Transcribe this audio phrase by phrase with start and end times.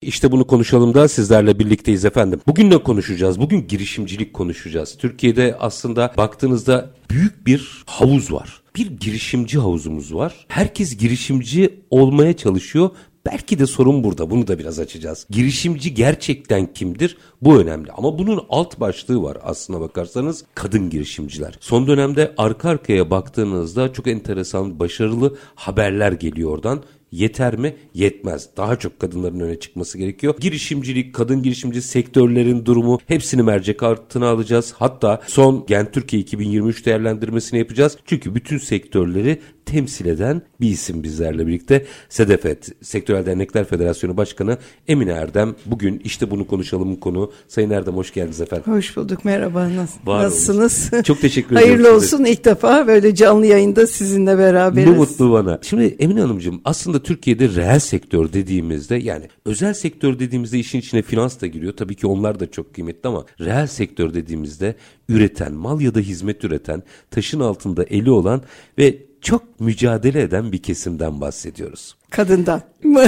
[0.00, 2.40] İşte bunu konuşalım da sizlerle birlikteyiz efendim.
[2.46, 3.40] Bugün ne konuşacağız?
[3.40, 4.96] Bugün girişimcilik konuşacağız.
[4.98, 8.62] Türkiye'de aslında baktığınızda büyük bir havuz var.
[8.76, 10.46] Bir girişimci havuzumuz var.
[10.48, 12.90] Herkes girişimci olmaya çalışıyor.
[13.26, 14.30] Belki de sorun burada.
[14.30, 15.26] Bunu da biraz açacağız.
[15.30, 17.16] Girişimci gerçekten kimdir?
[17.42, 17.92] Bu önemli.
[17.92, 21.58] Ama bunun alt başlığı var aslına bakarsanız kadın girişimciler.
[21.60, 26.82] Son dönemde arka arkaya baktığınızda çok enteresan, başarılı haberler geliyor oradan.
[27.16, 27.76] Yeter mi?
[27.94, 28.48] Yetmez.
[28.56, 30.34] Daha çok kadınların öne çıkması gerekiyor.
[30.40, 34.74] Girişimcilik, kadın girişimci sektörlerin durumu hepsini mercek altına alacağız.
[34.78, 37.98] Hatta son Gen Türkiye 2023 değerlendirmesini yapacağız.
[38.04, 41.86] Çünkü bütün sektörleri temsil eden bir isim bizlerle birlikte.
[42.08, 45.54] SEDEFET, Sektörel Dernekler Federasyonu Başkanı Emine Erdem.
[45.66, 47.32] Bugün işte bunu konuşalım konu.
[47.48, 48.72] Sayın Erdem hoş geldiniz efendim.
[48.72, 50.90] Hoş bulduk merhaba Nasıl, Var nasılsınız?
[51.04, 51.68] Çok teşekkür ederim.
[51.68, 54.88] Hayırlı olsun ilk defa böyle canlı yayında sizinle beraberiz.
[54.88, 55.58] Ne mutlu bana.
[55.62, 61.40] Şimdi Emine Hanımcığım aslında Türkiye'de reel sektör dediğimizde yani özel sektör dediğimizde işin içine finans
[61.40, 61.72] da giriyor.
[61.76, 64.74] Tabii ki onlar da çok kıymetli ama reel sektör dediğimizde
[65.08, 68.42] üreten, mal ya da hizmet üreten, taşın altında eli olan
[68.78, 71.96] ve çok mücadele eden bir kesimden bahsediyoruz.
[72.10, 72.62] Kadından.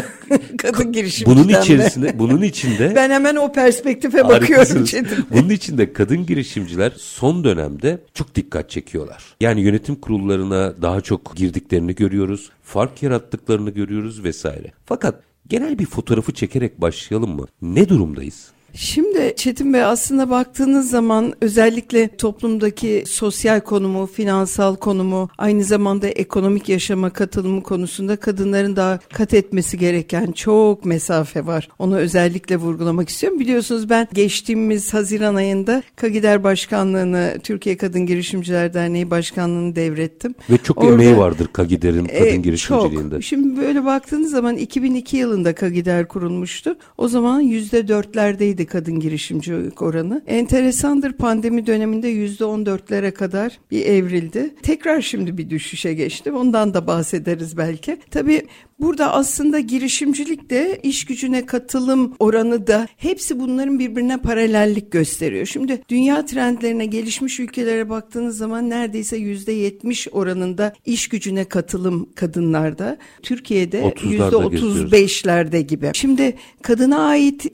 [0.58, 4.84] Kadın girişimciden Bunun içerisinde, bunun içinde ben hemen o perspektife bakıyorum.
[5.30, 9.24] Bunun içinde kadın girişimciler son dönemde çok dikkat çekiyorlar.
[9.41, 12.50] Yani yönetim kurullarına daha çok girdiklerini görüyoruz.
[12.62, 14.72] Fark yarattıklarını görüyoruz vesaire.
[14.84, 17.46] Fakat genel bir fotoğrafı çekerek başlayalım mı?
[17.62, 18.50] Ne durumdayız?
[18.80, 26.68] Şimdi Çetin Bey aslında baktığınız zaman özellikle toplumdaki sosyal konumu, finansal konumu, aynı zamanda ekonomik
[26.68, 31.68] yaşama katılımı konusunda kadınların daha kat etmesi gereken çok mesafe var.
[31.78, 33.40] Onu özellikle vurgulamak istiyorum.
[33.40, 40.34] Biliyorsunuz ben geçtiğimiz Haziran ayında Kagider Başkanlığını, Türkiye Kadın Girişimciler Derneği Başkanlığını devrettim.
[40.50, 43.14] Ve çok Orada- emeği vardır Kagider'in kadın E, girişimciliğinde.
[43.14, 43.24] Çok.
[43.24, 46.77] Şimdi böyle baktığınız zaman 2002 yılında Kagider kurulmuştu.
[46.98, 50.23] O zaman yüzde dörtlerdeydi kadın girişimcilik oranı.
[50.27, 54.55] Enteresandır pandemi döneminde yüzde on dörtlere kadar bir evrildi.
[54.62, 56.33] Tekrar şimdi bir düşüşe geçti.
[56.33, 57.98] Ondan da bahsederiz belki.
[58.11, 58.42] Tabii
[58.80, 65.46] Burada aslında girişimcilik de iş gücüne katılım oranı da hepsi bunların birbirine paralellik gösteriyor.
[65.46, 72.98] Şimdi dünya trendlerine gelişmiş ülkelere baktığınız zaman neredeyse yüzde yetmiş oranında iş gücüne katılım kadınlarda.
[73.23, 75.90] Türkiye'de 30'larda yüzde otuz beşlerde gibi.
[75.95, 77.46] Şimdi kadına ait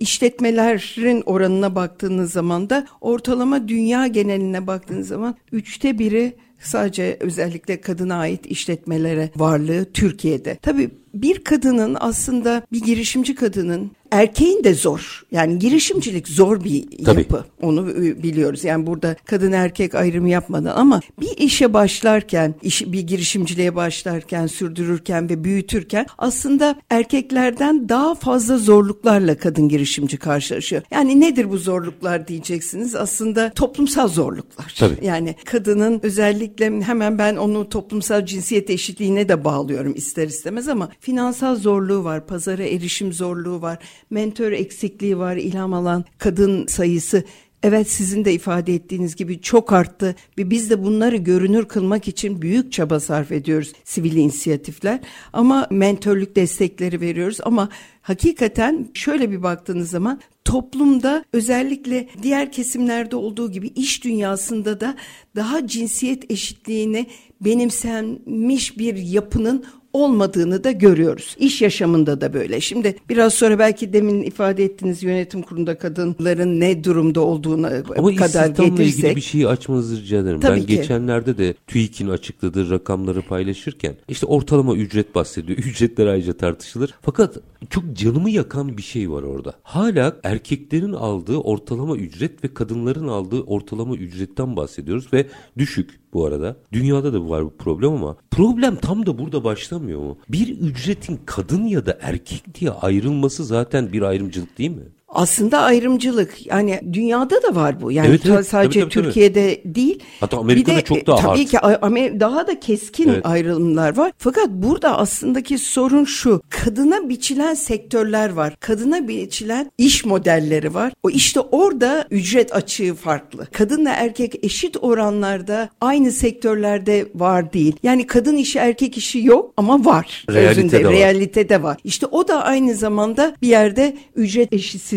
[0.94, 8.14] işletmelerin oranına baktığınız zaman da ortalama dünya geneline baktığınız zaman üçte biri sadece özellikle kadına
[8.16, 10.58] ait işletmelere varlığı Türkiye'de.
[10.62, 15.26] Tabii bir kadının aslında bir girişimci kadının erkeğin de zor.
[15.32, 17.20] Yani girişimcilik zor bir Tabii.
[17.20, 17.44] yapı.
[17.62, 18.64] Onu biliyoruz.
[18.64, 25.28] Yani burada kadın erkek ayrımı yapmadan ama bir işe başlarken, iş, bir girişimciliğe başlarken, sürdürürken
[25.28, 30.82] ve büyütürken aslında erkeklerden daha fazla zorluklarla kadın girişimci karşılaşıyor.
[30.90, 32.94] Yani nedir bu zorluklar diyeceksiniz.
[32.94, 34.74] Aslında toplumsal zorluklar.
[34.78, 35.06] Tabii.
[35.06, 41.56] Yani kadının özellikle hemen ben onu toplumsal cinsiyet eşitliğine de bağlıyorum ister istemez ama finansal
[41.56, 43.78] zorluğu var, pazara erişim zorluğu var,
[44.10, 47.24] mentor eksikliği var, ilham alan kadın sayısı.
[47.62, 52.42] Evet sizin de ifade ettiğiniz gibi çok arttı ve biz de bunları görünür kılmak için
[52.42, 55.00] büyük çaba sarf ediyoruz sivil inisiyatifler.
[55.32, 57.38] Ama mentörlük destekleri veriyoruz.
[57.42, 57.68] Ama
[58.02, 64.96] hakikaten şöyle bir baktığınız zaman toplumda özellikle diğer kesimlerde olduğu gibi iş dünyasında da
[65.36, 67.06] daha cinsiyet eşitliğine
[67.40, 69.64] benimsenmiş bir yapının
[69.94, 71.36] olmadığını da görüyoruz.
[71.38, 72.60] İş yaşamında da böyle.
[72.60, 78.26] Şimdi biraz sonra belki demin ifade ettiğiniz yönetim kurulunda kadınların ne durumda olduğuna Ama kadar
[78.26, 79.16] istihdamla ilgili gelirsek.
[79.16, 80.40] bir şeyi açmanızı rica ederim.
[80.40, 80.76] Tabii ben ki.
[80.76, 85.58] geçenlerde de TÜİK'in açıkladığı rakamları paylaşırken işte ortalama ücret bahsediyor.
[85.64, 86.94] Ücretler ayrıca tartışılır.
[87.02, 87.38] Fakat
[87.70, 89.52] çok canımı yakan bir şey var orada.
[89.62, 95.26] Hala erkeklerin aldığı ortalama ücret ve kadınların aldığı ortalama ücretten bahsediyoruz ve
[95.58, 96.56] düşük bu arada.
[96.72, 100.18] Dünyada da var bu problem ama problem tam da burada başlamıyor mu?
[100.28, 104.88] Bir ücretin kadın ya da erkek diye ayrılması zaten bir ayrımcılık değil mi?
[105.14, 106.46] Aslında ayrımcılık.
[106.46, 107.92] Yani dünyada da var bu.
[107.92, 108.46] Yani Evet, evet.
[108.46, 109.04] sadece Tabii, tabii, tabii.
[109.04, 109.98] Türkiye'de değil.
[110.20, 111.48] Hatta Amerika'da Bir çok daha e, Tabii hard.
[111.48, 113.26] ki Amer- daha da keskin Evet.
[113.26, 114.12] ayrımlar var.
[114.18, 116.42] Fakat burada aslındaki sorun şu.
[116.50, 118.56] Kadına biçilen sektörler var.
[118.60, 120.92] Kadına biçilen iş modelleri var.
[121.02, 123.46] O işte orada ücret açığı farklı.
[123.52, 127.76] Kadınla erkek eşit oranlarda aynı sektörlerde var değil.
[127.82, 130.24] Yani kadın işi erkek işi yok ama var.
[130.30, 130.92] Realitede Özünde, var.
[130.94, 131.76] realitede var.
[131.84, 134.52] İşte o da aynı zamanda bir yerde ücret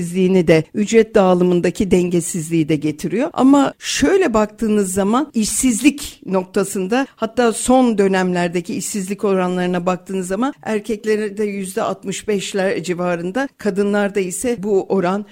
[0.08, 3.30] eşitsizliğini de, ücret dağılımındaki dengesizliği de getiriyor.
[3.34, 11.80] Ama şöyle baktığınız zaman işsizlik noktasında hatta son dönemlerdeki işsizlik oranlarına baktığınız zaman erkeklerde yüzde
[11.80, 15.26] 65'ler civarında, kadınlarda ise bu oran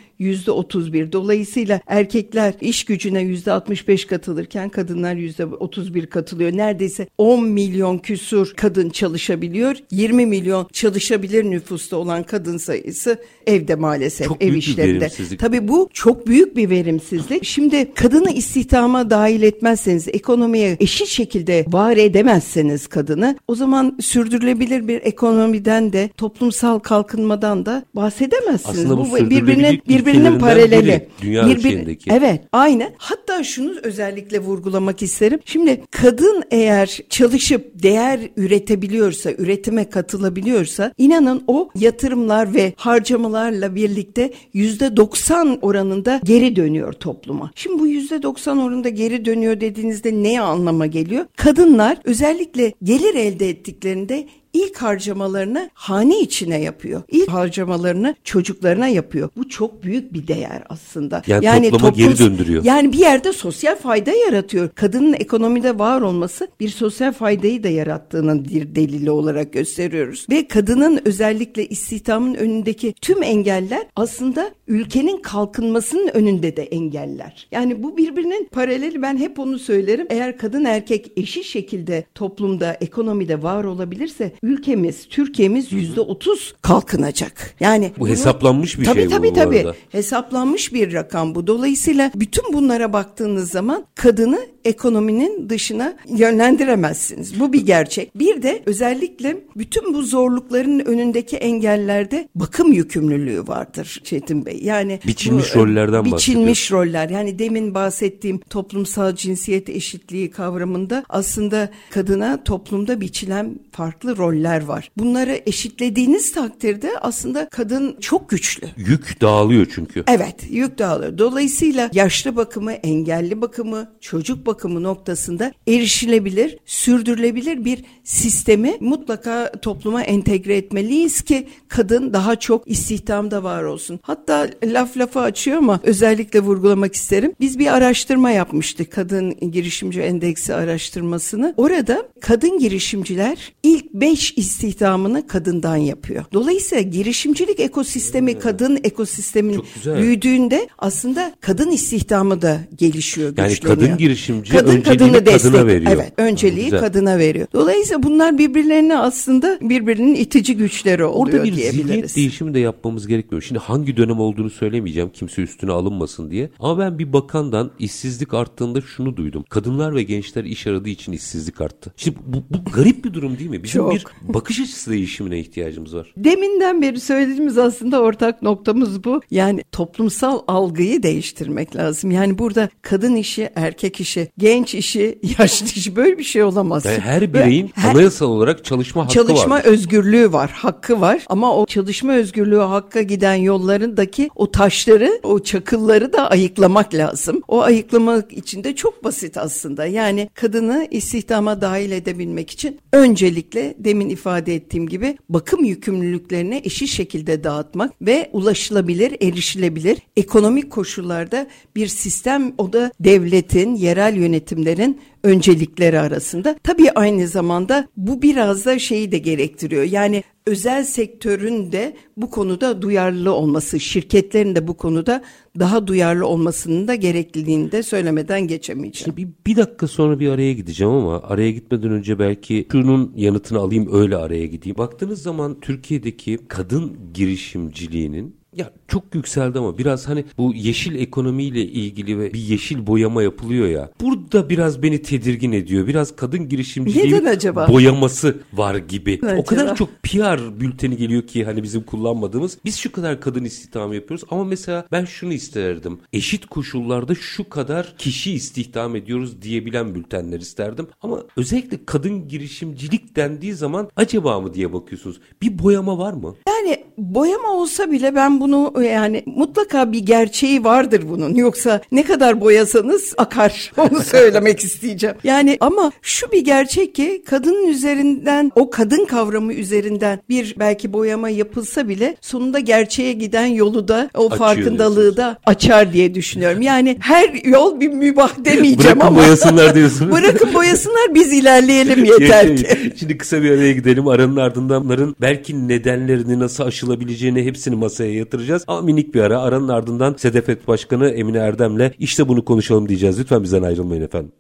[0.52, 1.12] 31.
[1.12, 6.52] Dolayısıyla erkekler iş gücüne yüzde 65 katılırken kadınlar yüzde 31 katılıyor.
[6.58, 9.76] Neredeyse 10 milyon küsur kadın çalışabiliyor.
[9.92, 13.18] 20 milyon çalışabilir nüfusta olan kadın sayısı
[13.48, 15.00] evde maalesef Çok ev büyük bir işlerinde.
[15.00, 15.40] verimsizlik.
[15.40, 17.46] Tabii bu çok büyük bir verimsizlik.
[17.46, 25.02] Şimdi kadını istihdama dahil etmezseniz, ekonomiye eşit şekilde var edemezseniz kadını, o zaman sürdürülebilir bir
[25.04, 28.80] ekonomiden de toplumsal kalkınmadan da bahsedemezsiniz.
[28.80, 30.86] Aslında bu birbirinin sürdürülebilirlik birbirinin paraleli.
[30.86, 32.12] biri dünya ölçeğindeki.
[32.14, 32.94] Evet, aynen.
[32.98, 35.40] Hatta şunu özellikle vurgulamak isterim.
[35.46, 44.98] Şimdi kadın eğer çalışıp değer üretebiliyorsa, üretime katılabiliyorsa inanın o yatırımlar ve harcamalarla birlikte yüzde
[44.98, 47.52] 90 oranında geri dönüyor topluma.
[47.56, 51.26] Şimdi bu yüzde 90 oranında geri dönüyor dediğinizde ne anlama geliyor?
[51.36, 57.02] Kadınlar özellikle gelir elde ettiklerinde ilk harcamalarını hane içine yapıyor.
[57.08, 59.30] İlk harcamalarını çocuklarına yapıyor.
[59.38, 61.22] Bu çok büyük bir değer aslında.
[61.28, 62.64] Yani topluma geri döndürüyor.
[62.64, 64.70] Yani bir yerde sosyal fayda yaratıyor.
[64.76, 70.26] Kadının ekonomide var olması bir sosyal faydayı da yarattığının bir delili olarak gösteriyoruz.
[70.30, 77.48] Ve kadının özellikle istihdamın önündeki tüm engeller aslında ülkenin kalkınmasının önünde de engeller.
[77.52, 80.08] Yani bu birbirinin paraleli ben hep onu söylerim.
[80.10, 87.56] Eğer kadın erkek eşit şekilde toplumda, ekonomide var olabilirse ülkemiz, Türkiye'miz yüzde otuz kalkınacak.
[87.60, 89.60] Yani Bu hesaplanmış bir tabii, şey tabii, bu tabii.
[89.60, 89.76] arada.
[89.90, 91.48] Hesaplanmış bir rakam bu.
[91.48, 97.40] Dolayısıyla bütün bunlara baktığınız zaman kadını ekonominin dışına yönlendiremezsiniz.
[97.40, 98.20] Bu bir gerçek.
[98.20, 104.55] Bir de özellikle bütün bu zorlukların önündeki engellerde bakım yükümlülüğü vardır Çetin Bey.
[104.62, 107.10] Yani Biçilmiş bu, rollerden Biçilmiş roller.
[107.10, 114.92] Yani demin bahsettiğim toplumsal cinsiyet eşitliği kavramında aslında kadına toplumda biçilen farklı roller var.
[114.98, 118.68] Bunları eşitlediğiniz takdirde aslında kadın çok güçlü.
[118.78, 120.04] Yük dağılıyor çünkü.
[120.08, 121.18] Evet yük dağılıyor.
[121.18, 130.58] Dolayısıyla yaşlı bakımı, engelli bakımı, çocuk bakımı noktasında erişilebilir, sürdürülebilir bir sistemi mutlaka topluma entegre
[130.58, 134.00] etmeliyiz ki kadın daha çok istihdamda var olsun.
[134.02, 137.34] Hatta laf lafı açıyor ama özellikle vurgulamak isterim.
[137.40, 141.54] Biz bir araştırma yapmıştık kadın girişimci endeksi araştırmasını.
[141.58, 146.26] Orada kadın girişimciler ilk 5 istihdamını kadından yapıyor.
[146.34, 149.98] Dolayısıyla girişimcilik ekosistemi kadın ekosistemin Çok güzel.
[150.02, 153.80] büyüdüğünde aslında kadın istihdamı da gelişiyor, Yani güçleniyor.
[153.80, 155.92] kadın girişimci önceliğini kadına veriyor.
[155.96, 156.80] Evet, önceliği Güzel.
[156.80, 157.48] kadına veriyor.
[157.54, 161.86] Dolayısıyla bunlar birbirlerine aslında birbirinin itici güçleri oluyor Orada bir diyebiliriz.
[161.88, 163.42] zihniyet değişimi de yapmamız gerekmiyor.
[163.42, 166.50] Şimdi hangi dönem olduğunu söylemeyeceğim kimse üstüne alınmasın diye.
[166.60, 169.46] Ama ben bir bakandan işsizlik arttığında şunu duydum.
[169.50, 171.94] Kadınlar ve gençler iş aradığı için işsizlik arttı.
[171.98, 173.64] Şimdi bu, bu garip bir durum değil mi?
[173.64, 173.94] Bizim Çok.
[173.94, 176.14] bir bakış açısı değişimine ihtiyacımız var.
[176.18, 179.22] Deminden beri söylediğimiz aslında ortak noktamız bu.
[179.32, 182.12] Yani toplumsal algıyı değiştirmek lazım.
[182.12, 186.86] Yani burada kadın işi, erkek işi, genç işi, yaşlı işi böyle bir şey olamaz.
[186.86, 189.64] Yani her bireyin her- anayasal olarak çalışma hakkı Çalışma var.
[189.64, 196.14] özgürlüğü var, hakkı var ama o çalışma özgürlüğü hakka giden yollarındaki o taşları, o çakılları
[196.14, 197.42] da ayıklamak lazım.
[197.48, 199.86] O ayıklamak için de çok basit aslında.
[199.86, 207.44] Yani kadını istihdama dahil edebilmek için öncelikle demin ifade ettiğim gibi bakım yükümlülüklerini eşit şekilde
[207.44, 216.56] dağıtmak ve ulaşılabilir, erişilebilir ekonomik koşullarda bir sistem o da devletin, yerel yönetimlerin öncelikleri arasında.
[216.64, 219.84] Tabii aynı zamanda bu biraz da şeyi de gerektiriyor.
[219.84, 225.24] Yani özel sektörün de bu konuda duyarlı olması, şirketlerin de bu konuda
[225.60, 229.06] daha duyarlı olmasının da gerekliliğini de söylemeden geçemeyeceğim.
[229.06, 233.60] Şimdi bir, bir dakika sonra bir araya gideceğim ama araya gitmeden önce belki şunun yanıtını
[233.60, 234.78] alayım öyle araya gideyim.
[234.78, 242.20] Baktığınız zaman Türkiye'deki kadın girişimciliğinin Ya çok yükseldi ama biraz hani bu yeşil ekonomiyle ilgili
[242.20, 243.92] ve bir yeşil boyama yapılıyor ya.
[244.02, 245.88] Burada biraz beni tedirgin ediyor.
[245.88, 247.68] Biraz kadın girişimciliği Neden acaba?
[247.68, 249.20] boyaması var gibi.
[249.24, 249.42] Acaba?
[249.42, 252.58] O kadar çok PR bülteni geliyor ki hani bizim kullanmadığımız.
[252.66, 256.00] Biz şu kadar kadın istihdamı yapıyoruz ama mesela ben şunu isterdim.
[256.14, 260.88] Eşit koşullarda şu kadar kişi istihdam ediyoruz diyebilen bültenler isterdim.
[261.02, 265.20] Ama özellikle kadın girişimcilik dendiği zaman acaba mı diye bakıyorsunuz.
[265.42, 266.36] Bir boyama var mı?
[266.48, 271.36] Yani boyama olsa bile ben bunu yani mutlaka bir gerçeği vardır bunun.
[271.36, 273.72] Yoksa ne kadar boyasanız akar.
[273.78, 275.16] Onu söylemek isteyeceğim.
[275.24, 281.30] Yani ama şu bir gerçek ki kadının üzerinden o kadın kavramı üzerinden bir belki boyama
[281.30, 285.18] yapılsa bile sonunda gerçeğe giden yolu da o Açıyor farkındalığı diyorsunuz.
[285.18, 286.62] da açar diye düşünüyorum.
[286.62, 290.12] Yani her yol bir mübah demeyeceğim Bırakın ama boyasınlar diyorsunuz.
[290.16, 292.94] bırakın boyasınlar biz ilerleyelim yeter ki.
[293.00, 294.08] Şimdi kısa bir araya gidelim.
[294.08, 298.64] Aranın ardından bunların belki nedenlerini nasıl aşılabileceğini hepsini masaya yatıracağız.
[298.68, 299.42] Ama minik bir ara.
[299.42, 303.20] Aranın ardından Sedefet Başkanı Emine Erdem'le işte bunu konuşalım diyeceğiz.
[303.20, 304.32] Lütfen bizden ayrılmayın efendim.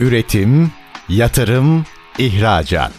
[0.00, 0.70] Üretim,
[1.08, 1.84] yatırım,
[2.18, 2.92] ihracat.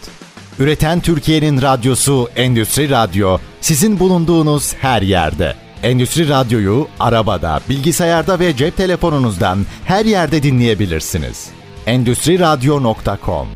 [0.58, 5.54] Üreten Türkiye'nin radyosu Endüstri Radyo sizin bulunduğunuz her yerde.
[5.82, 11.48] Endüstri Radyo'yu arabada, bilgisayarda ve cep telefonunuzdan her yerde dinleyebilirsiniz.
[11.86, 13.48] Endüstri Radyo.com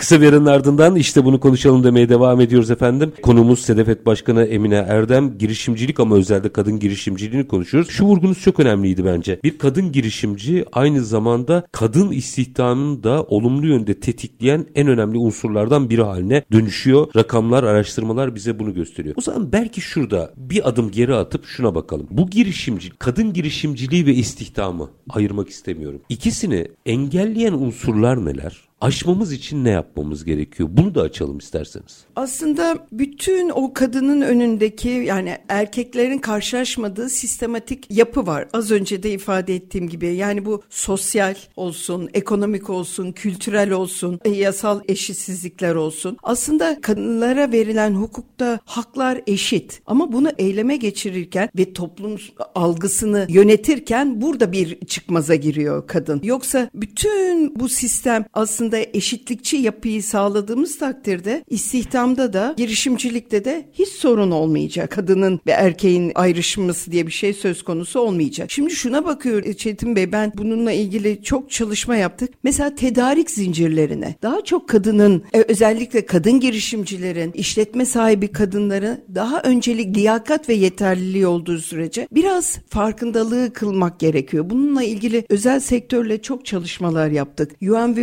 [0.00, 3.12] Kısa bir aranın ardından işte bunu konuşalım demeye devam ediyoruz efendim.
[3.22, 5.38] Konumuz Sedefet Başkanı Emine Erdem.
[5.38, 7.90] Girişimcilik ama özellikle kadın girişimciliğini konuşuyoruz.
[7.90, 9.40] Şu vurgunuz çok önemliydi bence.
[9.44, 16.02] Bir kadın girişimci aynı zamanda kadın istihdamını da olumlu yönde tetikleyen en önemli unsurlardan biri
[16.02, 17.06] haline dönüşüyor.
[17.16, 19.14] Rakamlar, araştırmalar bize bunu gösteriyor.
[19.18, 22.06] O zaman belki şurada bir adım geri atıp şuna bakalım.
[22.10, 26.00] Bu girişimci, kadın girişimciliği ve istihdamı ayırmak istemiyorum.
[26.08, 28.69] İkisini engelleyen unsurlar neler?
[28.80, 30.68] Aşmamız için ne yapmamız gerekiyor?
[30.72, 32.04] Bunu da açalım isterseniz.
[32.16, 38.48] Aslında bütün o kadının önündeki yani erkeklerin karşılaşmadığı sistematik yapı var.
[38.52, 44.30] Az önce de ifade ettiğim gibi yani bu sosyal olsun, ekonomik olsun, kültürel olsun, e,
[44.30, 46.16] yasal eşitsizlikler olsun.
[46.22, 52.16] Aslında kadınlara verilen hukukta haklar eşit ama bunu eyleme geçirirken ve toplum
[52.54, 56.20] algısını yönetirken burada bir çıkmaza giriyor kadın.
[56.22, 64.30] Yoksa bütün bu sistem aslında eşitlikçi yapıyı sağladığımız takdirde istihdamda da girişimcilikte de hiç sorun
[64.30, 64.90] olmayacak.
[64.90, 68.50] Kadının ve erkeğin ayrışması diye bir şey söz konusu olmayacak.
[68.50, 72.30] Şimdi şuna bakıyor Çetin Bey ben bununla ilgili çok çalışma yaptık.
[72.42, 79.96] Mesela tedarik zincirlerine daha çok kadının e, özellikle kadın girişimcilerin işletme sahibi kadınları daha öncelik
[79.96, 84.50] liyakat ve yeterliliği olduğu sürece biraz farkındalığı kılmak gerekiyor.
[84.50, 87.52] Bununla ilgili özel sektörle çok çalışmalar yaptık.
[87.62, 87.96] UN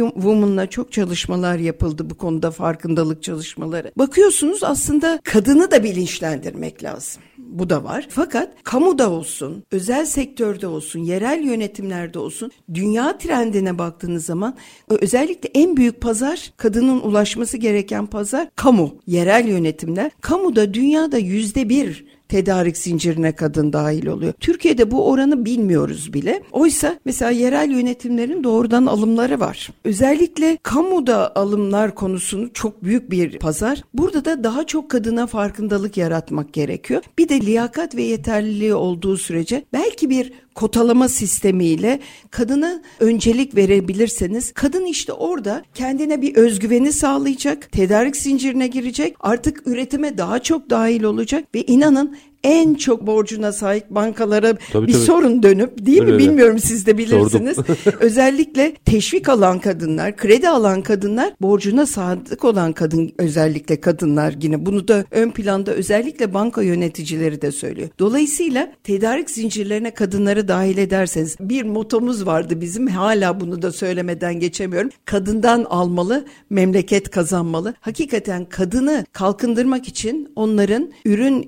[0.58, 3.92] Women'la çok çalışmalar yapıldı bu konuda farkındalık çalışmaları.
[3.98, 7.24] Bakıyorsunuz aslında kadını da bilinçlendirmek lazım.
[7.38, 8.08] Bu da var.
[8.10, 14.56] Fakat kamuda olsun, özel sektörde olsun, yerel yönetimlerde olsun, dünya trendine baktığınız zaman
[14.90, 20.12] özellikle en büyük pazar kadının ulaşması gereken pazar kamu, yerel yönetimler.
[20.22, 24.34] Kamuda dünyada yüzde bir tedarik zincirine kadın dahil oluyor.
[24.40, 26.44] Türkiye'de bu oranı bilmiyoruz bile.
[26.52, 29.70] Oysa mesela yerel yönetimlerin doğrudan alımları var.
[29.84, 33.84] Özellikle kamuda alımlar konusunu çok büyük bir pazar.
[33.94, 37.04] Burada da daha çok kadına farkındalık yaratmak gerekiyor.
[37.18, 42.00] Bir de liyakat ve yeterliliği olduğu sürece belki bir kotalama sistemiyle
[42.32, 50.18] kadına öncelik verebilirseniz kadın işte orada kendine bir özgüveni sağlayacak, tedarik zincirine girecek, artık üretime
[50.18, 55.04] daha çok dahil olacak ve inanın en çok borcuna sahip bankalara Tabii, bir tabii.
[55.04, 56.28] sorun dönüp değil Öyle mi öyle.
[56.28, 57.58] bilmiyorum siz de bilirsiniz.
[58.00, 64.88] özellikle teşvik alan kadınlar, kredi alan kadınlar, borcuna sadık olan kadın özellikle kadınlar yine bunu
[64.88, 67.90] da ön planda özellikle banka yöneticileri de söylüyor.
[68.00, 74.90] Dolayısıyla tedarik zincirlerine kadınları dahil ederseniz bir motomuz vardı bizim hala bunu da söylemeden geçemiyorum.
[75.06, 77.74] Kadından almalı, memleket kazanmalı.
[77.82, 81.46] Hakikaten kadını kalkındırmak için onların ürün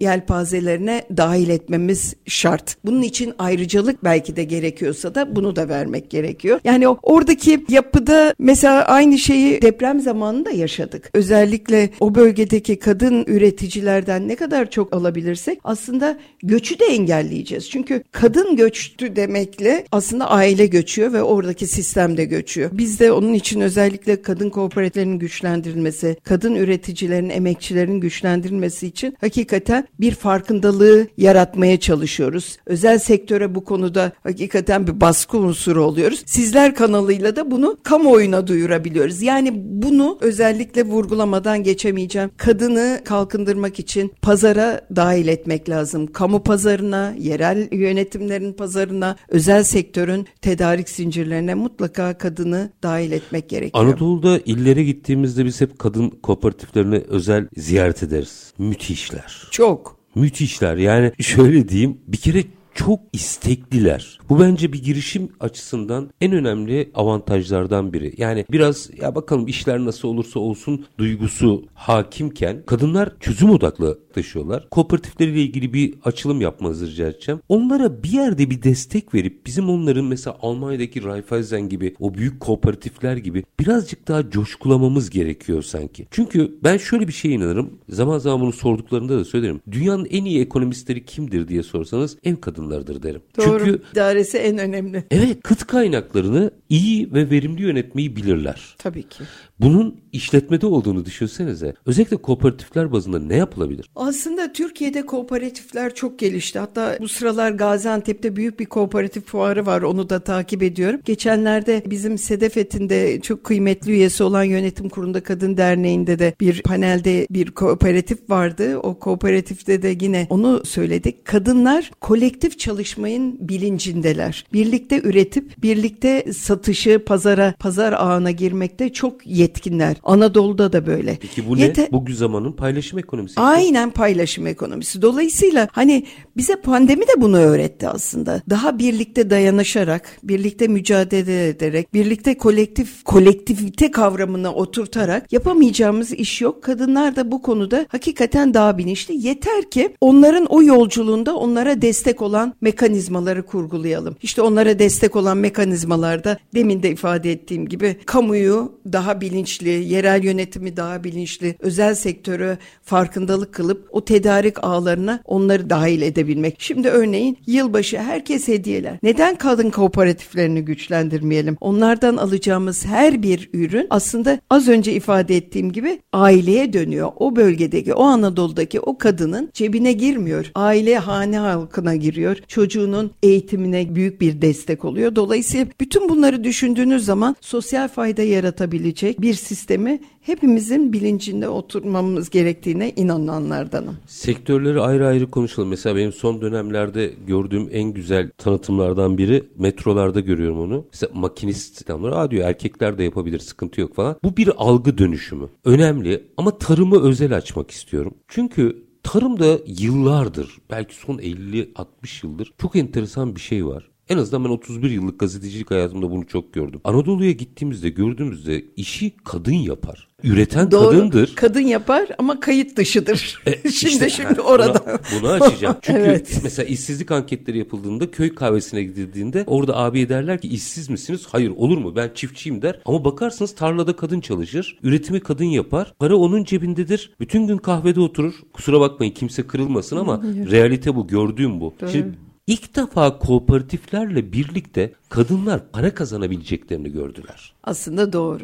[0.79, 2.77] yelpazelerine dahil etmemiz şart.
[2.85, 6.59] Bunun için ayrıcalık belki de gerekiyorsa da bunu da vermek gerekiyor.
[6.63, 11.09] Yani oradaki yapıda mesela aynı şeyi deprem zamanında yaşadık.
[11.13, 17.69] Özellikle o bölgedeki kadın üreticilerden ne kadar çok alabilirsek aslında göçü de engelleyeceğiz.
[17.69, 22.69] Çünkü kadın göçtü demekle aslında aile göçüyor ve oradaki sistem de göçüyor.
[22.73, 30.11] Biz de onun için özellikle kadın kooperatiflerinin güçlendirilmesi, kadın üreticilerin, emekçilerin güçlendirilmesi için hakikaten bir
[30.11, 32.57] farkındalık farkındalığı yaratmaya çalışıyoruz.
[32.65, 36.23] Özel sektöre bu konuda hakikaten bir baskı unsuru oluyoruz.
[36.25, 39.21] Sizler kanalıyla da bunu kamuoyuna duyurabiliyoruz.
[39.21, 42.31] Yani bunu özellikle vurgulamadan geçemeyeceğim.
[42.37, 46.07] Kadını kalkındırmak için pazara dahil etmek lazım.
[46.07, 53.85] Kamu pazarına, yerel yönetimlerin pazarına, özel sektörün tedarik zincirlerine mutlaka kadını dahil etmek gerekiyor.
[53.85, 58.53] Anadolu'da illere gittiğimizde biz hep kadın kooperatiflerini özel ziyaret ederiz.
[58.57, 59.47] Müthişler.
[59.51, 59.98] Çok.
[60.19, 60.77] Müthişler.
[60.77, 64.19] Yani şöyle diyeyim bir kere çok istekliler.
[64.29, 68.13] Bu bence bir girişim açısından en önemli avantajlardan biri.
[68.17, 74.69] Yani biraz ya bakalım işler nasıl olursa olsun duygusu hakimken kadınlar çözüm odaklı taşıyorlar.
[74.69, 77.41] Kooperatifleriyle ilgili bir açılım yapmanızı rica edeceğim.
[77.49, 83.17] Onlara bir yerde bir destek verip bizim onların mesela Almanya'daki Raiffeisen gibi o büyük kooperatifler
[83.17, 86.07] gibi birazcık daha coşkulamamız gerekiyor sanki.
[86.11, 87.79] Çünkü ben şöyle bir şey inanırım.
[87.89, 89.61] Zaman zaman bunu sorduklarında da söylerim.
[89.71, 93.21] Dünyanın en iyi ekonomistleri kimdir diye sorsanız ev kadınlarıdır derim.
[93.37, 93.65] Doğru.
[93.65, 95.03] Çünkü İdaresi en önemli.
[95.11, 98.75] evet kıt kaynaklarını iyi ve verimli yönetmeyi bilirler.
[98.77, 99.23] Tabii ki.
[99.59, 101.73] Bunun işletmede olduğunu düşünsenize.
[101.85, 103.85] Özellikle kooperatifler bazında ne yapılabilir?
[103.95, 106.59] Aslında Türkiye'de kooperatifler çok gelişti.
[106.59, 109.81] Hatta bu sıralar Gaziantep'te büyük bir kooperatif fuarı var.
[109.81, 110.99] Onu da takip ediyorum.
[111.05, 117.27] Geçenlerde bizim Sedefet'in de çok kıymetli üyesi olan Yönetim Kurulu'nda Kadın Derneği'nde de bir panelde
[117.29, 118.77] bir kooperatif vardı.
[118.77, 121.25] O kooperatifte de yine onu söyledik.
[121.25, 124.45] Kadınlar kolektif çalışmayın bilincindeler.
[124.53, 129.95] Birlikte üretip birlikte satışı pazara, pazar ağına girmekte çok yetkinler.
[130.03, 131.17] Anadolu'da da böyle.
[131.21, 131.91] Peki bu Yete- ne?
[131.91, 133.39] Bugün zamanın paylaşım ekonomisi.
[133.41, 135.01] Aynen paylaşım ekonomisi.
[135.01, 136.05] Dolayısıyla hani
[136.37, 138.41] bize pandemi de bunu öğretti aslında.
[138.49, 146.63] Daha birlikte dayanışarak, birlikte mücadele ederek, birlikte kolektif kolektivite kavramını oturtarak yapamayacağımız iş yok.
[146.63, 149.27] Kadınlar da bu konuda hakikaten daha bilinçli.
[149.27, 154.15] Yeter ki onların o yolculuğunda onlara destek olan mekanizmaları kurgulayalım.
[154.21, 160.77] İşte onlara destek olan mekanizmalarda demin de ifade ettiğim gibi kamuyu daha bilinçli, yerel yönetimi
[160.77, 166.55] daha bilinçli, özel sektörü farkındalık kılıp o tedarik ağlarına onları dahil edebilmek.
[166.59, 168.97] Şimdi örneğin yılbaşı herkes hediyeler.
[169.03, 171.57] Neden kadın kooperatiflerini güçlendirmeyelim?
[171.61, 177.11] Onlardan alacağımız her bir ürün aslında az önce ifade ettiğim gibi aileye dönüyor.
[177.15, 180.51] O bölgedeki, o Anadolu'daki o kadının cebine girmiyor.
[180.55, 182.28] Aile hane halkına giriyor.
[182.35, 185.15] Çocuğunun eğitimine büyük bir destek oluyor.
[185.15, 193.97] Dolayısıyla bütün bunları düşündüğünüz zaman sosyal fayda yaratabilecek bir sistemi hepimizin bilincinde oturmamız gerektiğine inananlardanım.
[194.07, 195.69] Sektörleri ayrı ayrı konuşalım.
[195.69, 200.85] Mesela benim son dönemlerde gördüğüm en güzel tanıtımlardan biri metrolarda görüyorum onu.
[200.91, 204.15] Mesela makinist adamlar aa diyor erkekler de yapabilir sıkıntı yok falan.
[204.23, 205.45] Bu bir algı dönüşümü.
[205.65, 208.13] Önemli ama tarımı özel açmak istiyorum.
[208.27, 213.89] Çünkü tarımda yıllardır belki son 50-60 yıldır çok enteresan bir şey var.
[214.09, 216.81] En azından ben 31 yıllık gazetecilik hayatımda bunu çok gördüm.
[216.83, 220.07] Anadolu'ya gittiğimizde gördüğümüzde işi kadın yapar.
[220.23, 220.89] Üreten Doğru.
[220.89, 221.35] kadındır.
[221.35, 223.41] Kadın yapar ama kayıt dışıdır.
[223.45, 224.85] E, şimdi işte, şimdi orada.
[224.85, 225.77] Bunu, bunu açacağım.
[225.81, 226.39] Çünkü Evet.
[226.43, 231.27] mesela işsizlik anketleri yapıldığında köy kahvesine gidildiğinde orada abiye derler ki işsiz misiniz?
[231.31, 231.95] Hayır olur mu?
[231.95, 232.81] Ben çiftçiyim der.
[232.85, 234.79] Ama bakarsınız tarlada kadın çalışır.
[234.83, 235.93] Üretimi kadın yapar.
[235.99, 237.11] Para onun cebindedir.
[237.19, 238.33] Bütün gün kahvede oturur.
[238.53, 241.07] Kusura bakmayın kimse kırılmasın ama realite bu.
[241.07, 241.73] Gördüğüm bu.
[241.91, 247.53] Şimdi ilk defa kooperatiflerle birlikte kadınlar para kazanabileceklerini gördüler.
[247.63, 248.43] Aslında doğru.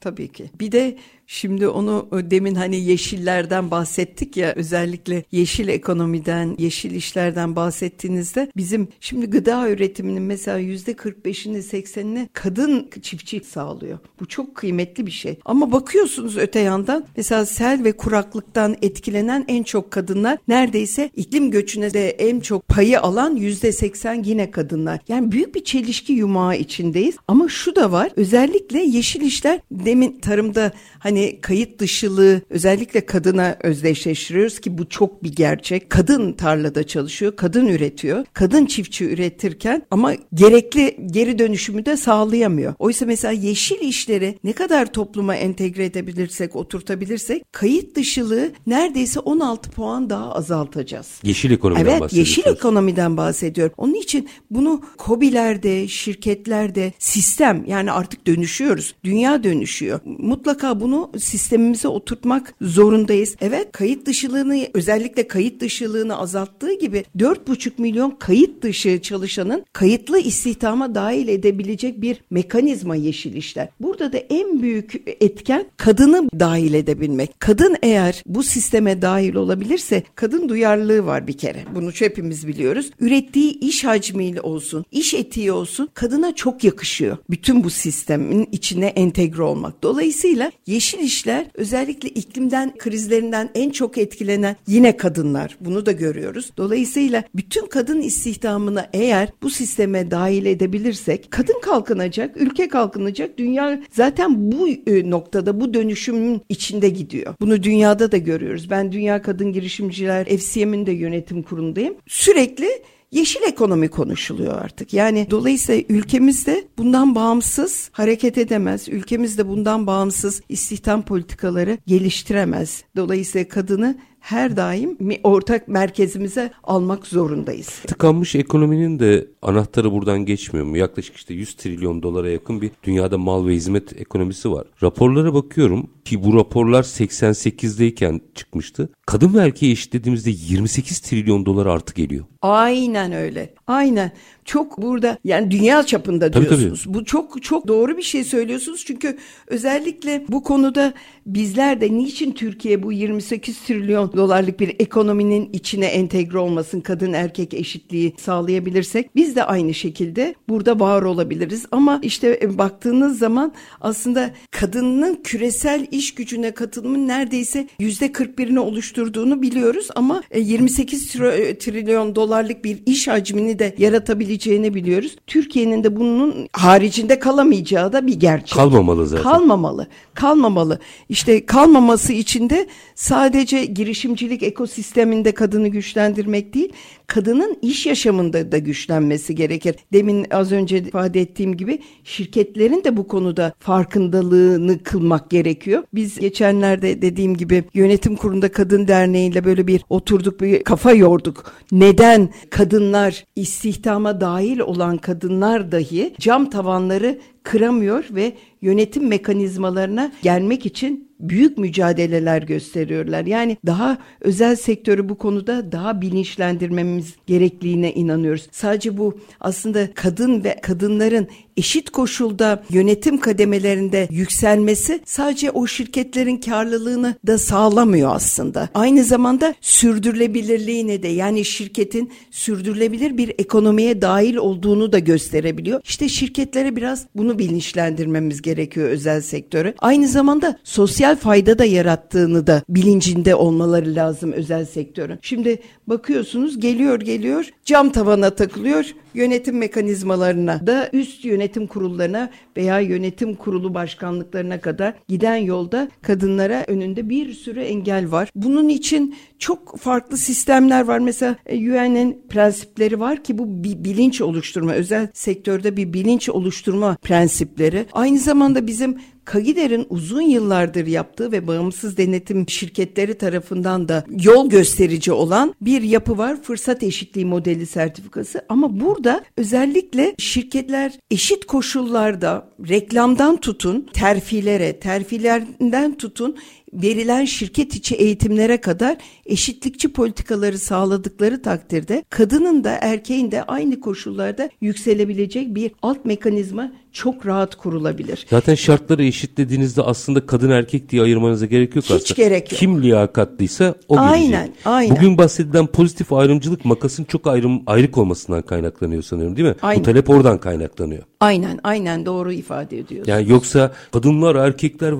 [0.00, 0.50] Tabii ki.
[0.60, 0.96] Bir de
[1.30, 9.26] şimdi onu demin hani yeşillerden bahsettik ya özellikle yeşil ekonomiden, yeşil işlerden bahsettiğinizde bizim şimdi
[9.26, 13.98] gıda üretiminin mesela yüzde 45'ini 80'ini kadın çiftçi sağlıyor.
[14.20, 15.38] Bu çok kıymetli bir şey.
[15.44, 21.94] Ama bakıyorsunuz öte yandan mesela sel ve kuraklıktan etkilenen en çok kadınlar neredeyse iklim göçüne
[21.94, 25.00] de en çok payı alan yüzde 80 yine kadınlar.
[25.08, 27.16] Yani büyük bir çelişki yumağı içindeyiz.
[27.28, 34.60] Ama şu da var özellikle yeşil işler demin tarımda hani kayıt dışılığı özellikle kadına özdeşleştiriyoruz
[34.60, 35.90] ki bu çok bir gerçek.
[35.90, 38.24] Kadın tarlada çalışıyor, kadın üretiyor.
[38.32, 42.74] Kadın çiftçi üretirken ama gerekli geri dönüşümü de sağlayamıyor.
[42.78, 50.10] Oysa mesela yeşil işleri ne kadar topluma entegre edebilirsek, oturtabilirsek kayıt dışılığı neredeyse 16 puan
[50.10, 51.20] daha azaltacağız.
[51.22, 52.56] Yeşil ekonomiden Evet yeşil bahsediyorsunuz.
[52.58, 53.74] ekonomiden bahsediyorum.
[53.76, 58.94] Onun için bunu kobilerde, şirketlerde sistem yani artık dönüşüyoruz.
[59.04, 59.79] Dünya dönüşüyor.
[60.04, 63.36] Mutlaka bunu bunu sistemimize oturtmak zorundayız.
[63.40, 70.94] Evet kayıt dışılığını özellikle kayıt dışılığını azalttığı gibi 4,5 milyon kayıt dışı çalışanın kayıtlı istihdama
[70.94, 73.68] dahil edebilecek bir mekanizma yeşil işler.
[73.80, 77.40] Burada da en büyük etken kadını dahil edebilmek.
[77.40, 81.64] Kadın eğer bu sisteme dahil olabilirse kadın duyarlılığı var bir kere.
[81.74, 82.90] Bunu hepimiz biliyoruz.
[83.00, 87.16] Ürettiği iş hacmiyle olsun, iş etiği olsun kadına çok yakışıyor.
[87.30, 89.69] Bütün bu sistemin içine entegre olmak.
[89.82, 95.56] Dolayısıyla yeşil işler özellikle iklimden krizlerinden en çok etkilenen yine kadınlar.
[95.60, 96.50] Bunu da görüyoruz.
[96.56, 103.38] Dolayısıyla bütün kadın istihdamını eğer bu sisteme dahil edebilirsek kadın kalkınacak, ülke kalkınacak.
[103.38, 107.34] Dünya zaten bu e, noktada bu dönüşümün içinde gidiyor.
[107.40, 108.70] Bunu dünyada da görüyoruz.
[108.70, 111.94] Ben Dünya Kadın Girişimciler FCM'in de yönetim kurulundayım.
[112.06, 112.68] Sürekli
[113.10, 114.94] yeşil ekonomi konuşuluyor artık.
[114.94, 118.88] Yani dolayısıyla ülkemizde bundan bağımsız hareket edemez.
[118.88, 122.84] Ülkemizde bundan bağımsız istihdam politikaları geliştiremez.
[122.96, 127.68] Dolayısıyla kadını her daim ortak merkezimize almak zorundayız.
[127.68, 130.76] Tıkanmış ekonominin de anahtarı buradan geçmiyor mu?
[130.76, 134.66] Yaklaşık işte 100 trilyon dolara yakın bir dünyada mal ve hizmet ekonomisi var.
[134.82, 138.88] Raporlara bakıyorum ki bu raporlar 88'deyken çıkmıştı.
[139.06, 142.24] Kadın ve erkeği eşitlediğimizde 28 trilyon dolar artı geliyor.
[142.42, 143.54] Aynen öyle.
[143.66, 144.12] Aynen.
[144.44, 146.84] Çok burada yani dünya çapında tabii, diyorsunuz.
[146.84, 146.94] Tabii.
[146.94, 148.84] Bu çok çok doğru bir şey söylüyorsunuz.
[148.84, 150.92] Çünkü özellikle bu konuda
[151.26, 157.54] bizler de niçin Türkiye bu 28 trilyon dolarlık bir ekonominin içine entegre olmasın, kadın erkek
[157.54, 161.66] eşitliği sağlayabilirsek biz de aynı şekilde burada var olabiliriz.
[161.70, 169.42] Ama işte e, baktığınız zaman aslında kadının küresel iş gücüne katılımın neredeyse yüzde 41'ini oluşturduğunu
[169.42, 175.16] biliyoruz ama 28 e, trilyon dolarlık bir iş hacmini de yaratabileceğini biliyoruz.
[175.26, 178.58] Türkiye'nin de bunun haricinde kalamayacağı da bir gerçek.
[178.58, 179.22] Kalmamalı zaten.
[179.22, 179.86] Kalmamalı.
[180.14, 180.78] Kalmamalı.
[181.08, 186.72] İşte kalmaması için de sadece girişimcilik ekosisteminde kadını güçlendirmek değil,
[187.10, 189.74] kadının iş yaşamında da güçlenmesi gerekir.
[189.92, 195.82] Demin az önce ifade ettiğim gibi şirketlerin de bu konuda farkındalığını kılmak gerekiyor.
[195.94, 201.52] Biz geçenlerde dediğim gibi yönetim kurulunda kadın derneğiyle böyle bir oturduk bir kafa yorduk.
[201.72, 211.10] Neden kadınlar istihdama dahil olan kadınlar dahi cam tavanları kıramıyor ve yönetim mekanizmalarına gelmek için
[211.20, 213.26] büyük mücadeleler gösteriyorlar.
[213.26, 218.48] Yani daha özel sektörü bu konuda daha bilinçlendirmemiz gerektiğine inanıyoruz.
[218.50, 227.14] Sadece bu aslında kadın ve kadınların eşit koşulda yönetim kademelerinde yükselmesi sadece o şirketlerin karlılığını
[227.26, 228.68] da sağlamıyor aslında.
[228.74, 235.80] Aynı zamanda sürdürülebilirliğine de yani şirketin sürdürülebilir bir ekonomiye dahil olduğunu da gösterebiliyor.
[235.84, 239.74] İşte şirketlere biraz bunu bilinçlendirmemiz gerekiyor özel sektörü.
[239.78, 245.18] Aynı zamanda sosyal fayda da yarattığını da bilincinde olmaları lazım özel sektörün.
[245.22, 253.34] Şimdi bakıyorsunuz geliyor geliyor cam tavana takılıyor yönetim mekanizmalarına da üst yönetim kurullarına veya yönetim
[253.34, 258.30] kurulu başkanlıklarına kadar giden yolda kadınlara önünde bir sürü engel var.
[258.34, 260.98] Bunun için çok farklı sistemler var.
[260.98, 267.86] Mesela UN'in prensipleri var ki bu bir bilinç oluşturma, özel sektörde bir bilinç oluşturma prensipleri.
[267.92, 268.96] Aynı zamanda bizim
[269.30, 276.18] Kagider'in uzun yıllardır yaptığı ve bağımsız denetim şirketleri tarafından da yol gösterici olan bir yapı
[276.18, 276.42] var.
[276.42, 278.44] Fırsat eşitliği modeli sertifikası.
[278.48, 286.36] Ama burada özellikle şirketler eşit koşullarda reklamdan tutun terfilere, terfilerden tutun
[286.72, 294.50] verilen şirket içi eğitimlere kadar eşitlikçi politikaları sağladıkları takdirde kadının da erkeğin de aynı koşullarda
[294.60, 298.26] yükselebilecek bir alt mekanizma çok rahat kurulabilir.
[298.30, 302.22] Zaten şartları eşitlediğinizde aslında kadın erkek diye ayırmanıza gerek yok Hiç aslında.
[302.22, 302.58] gerek yok.
[302.58, 304.54] Kim liyakatlıysa o aynen, gelecek.
[304.64, 309.54] Aynen, Bugün bahsedilen pozitif ayrımcılık makasın çok ayrım ayrık olmasından kaynaklanıyor sanıyorum değil mi?
[309.62, 309.80] Aynen.
[309.80, 311.02] Bu talep oradan kaynaklanıyor.
[311.20, 313.12] Aynen, aynen doğru ifade ediyorsun.
[313.12, 314.94] Yani yoksa kadınlar erkekler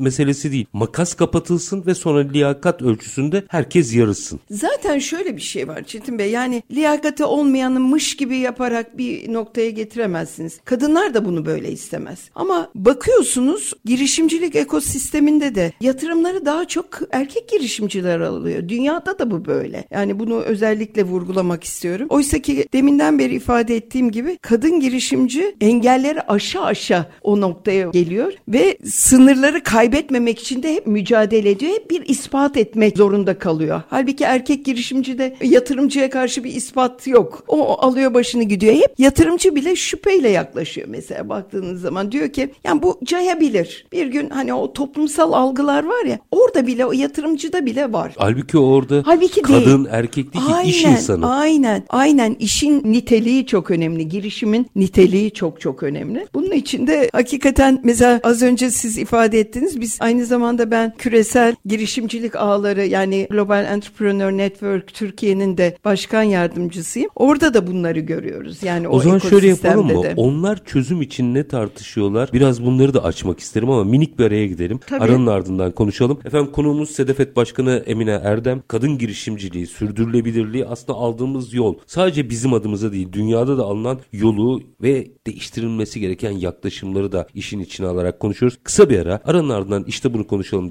[0.00, 0.66] meselesi değil.
[0.72, 4.40] Makas kapatılsın ve sonra liyakat ölçüsünde herkes yarışsın.
[4.50, 6.30] Zaten şöyle bir şey var Çetin Bey.
[6.30, 10.60] Yani liyakati olmayanı mış gibi yaparak bir noktaya getiremezsiniz.
[10.64, 12.18] Kadınlar da bunu böyle istemez.
[12.34, 18.68] Ama bakıyorsunuz girişimcilik ekosisteminde de yatırımları daha çok erkek girişimciler alıyor.
[18.68, 19.84] Dünyada da bu böyle.
[19.90, 22.06] Yani bunu özellikle vurgulamak istiyorum.
[22.10, 28.32] Oysa ki deminden beri ifade ettiğim gibi kadın girişimci engelleri aşağı aşağı o noktaya geliyor
[28.48, 31.72] ve sınırları kaybetmemek için de hep mücadele ediyor.
[31.72, 33.82] Hep bir ispat etmek zorunda kalıyor.
[33.90, 37.44] Halbuki erkek girişimci de yatırımcıya karşı bir ispat yok.
[37.48, 38.74] O alıyor başını gidiyor.
[38.74, 42.12] Hep yatırımcı bile şüpheyle yaklaşıyor mesela baktığınız zaman.
[42.12, 43.86] Diyor ki yani bu cayabilir.
[43.92, 48.12] Bir gün hani o toplumsal algılar var ya orada bile o yatırımcıda bile var.
[48.16, 49.94] Halbuki orada Halbuki kadın değil.
[49.96, 51.34] erkek değil aynen, iş insanı.
[51.34, 54.08] Aynen aynen işin niteliği çok önemli.
[54.08, 56.26] Girişimin niteliği çok çok önemli.
[56.34, 59.80] Bunun için de hakikaten mesela az önce siz ifade ettiniz.
[59.80, 67.10] Biz aynı zamanda ben küresel girişimcilik ağları yani Global Entrepreneur Network Türkiye'nin de başkan yardımcısıyım.
[67.14, 68.62] Orada da bunları görüyoruz.
[68.62, 70.02] Yani o, o zaman şöyle yapalım mı?
[70.02, 70.14] De.
[70.16, 72.30] Onlar çözüm için ne tartışıyorlar?
[72.32, 74.80] Biraz bunları da açmak isterim ama minik bir araya gidelim.
[74.86, 75.04] Tabii.
[75.04, 76.20] Aranın ardından konuşalım.
[76.24, 78.62] Efendim konuğumuz Sedefet Başkanı Emine Erdem.
[78.68, 81.74] Kadın girişimciliği, sürdürülebilirliği aslında aldığımız yol.
[81.86, 87.86] Sadece bizim adımıza değil dünyada da alınan yolu ve değiştirilmesi gereken yaklaşımları da işin içine
[87.86, 88.58] alarak konuşuyoruz.
[88.62, 90.70] Kısa bir ara aranın ardından işte bunu konuşalım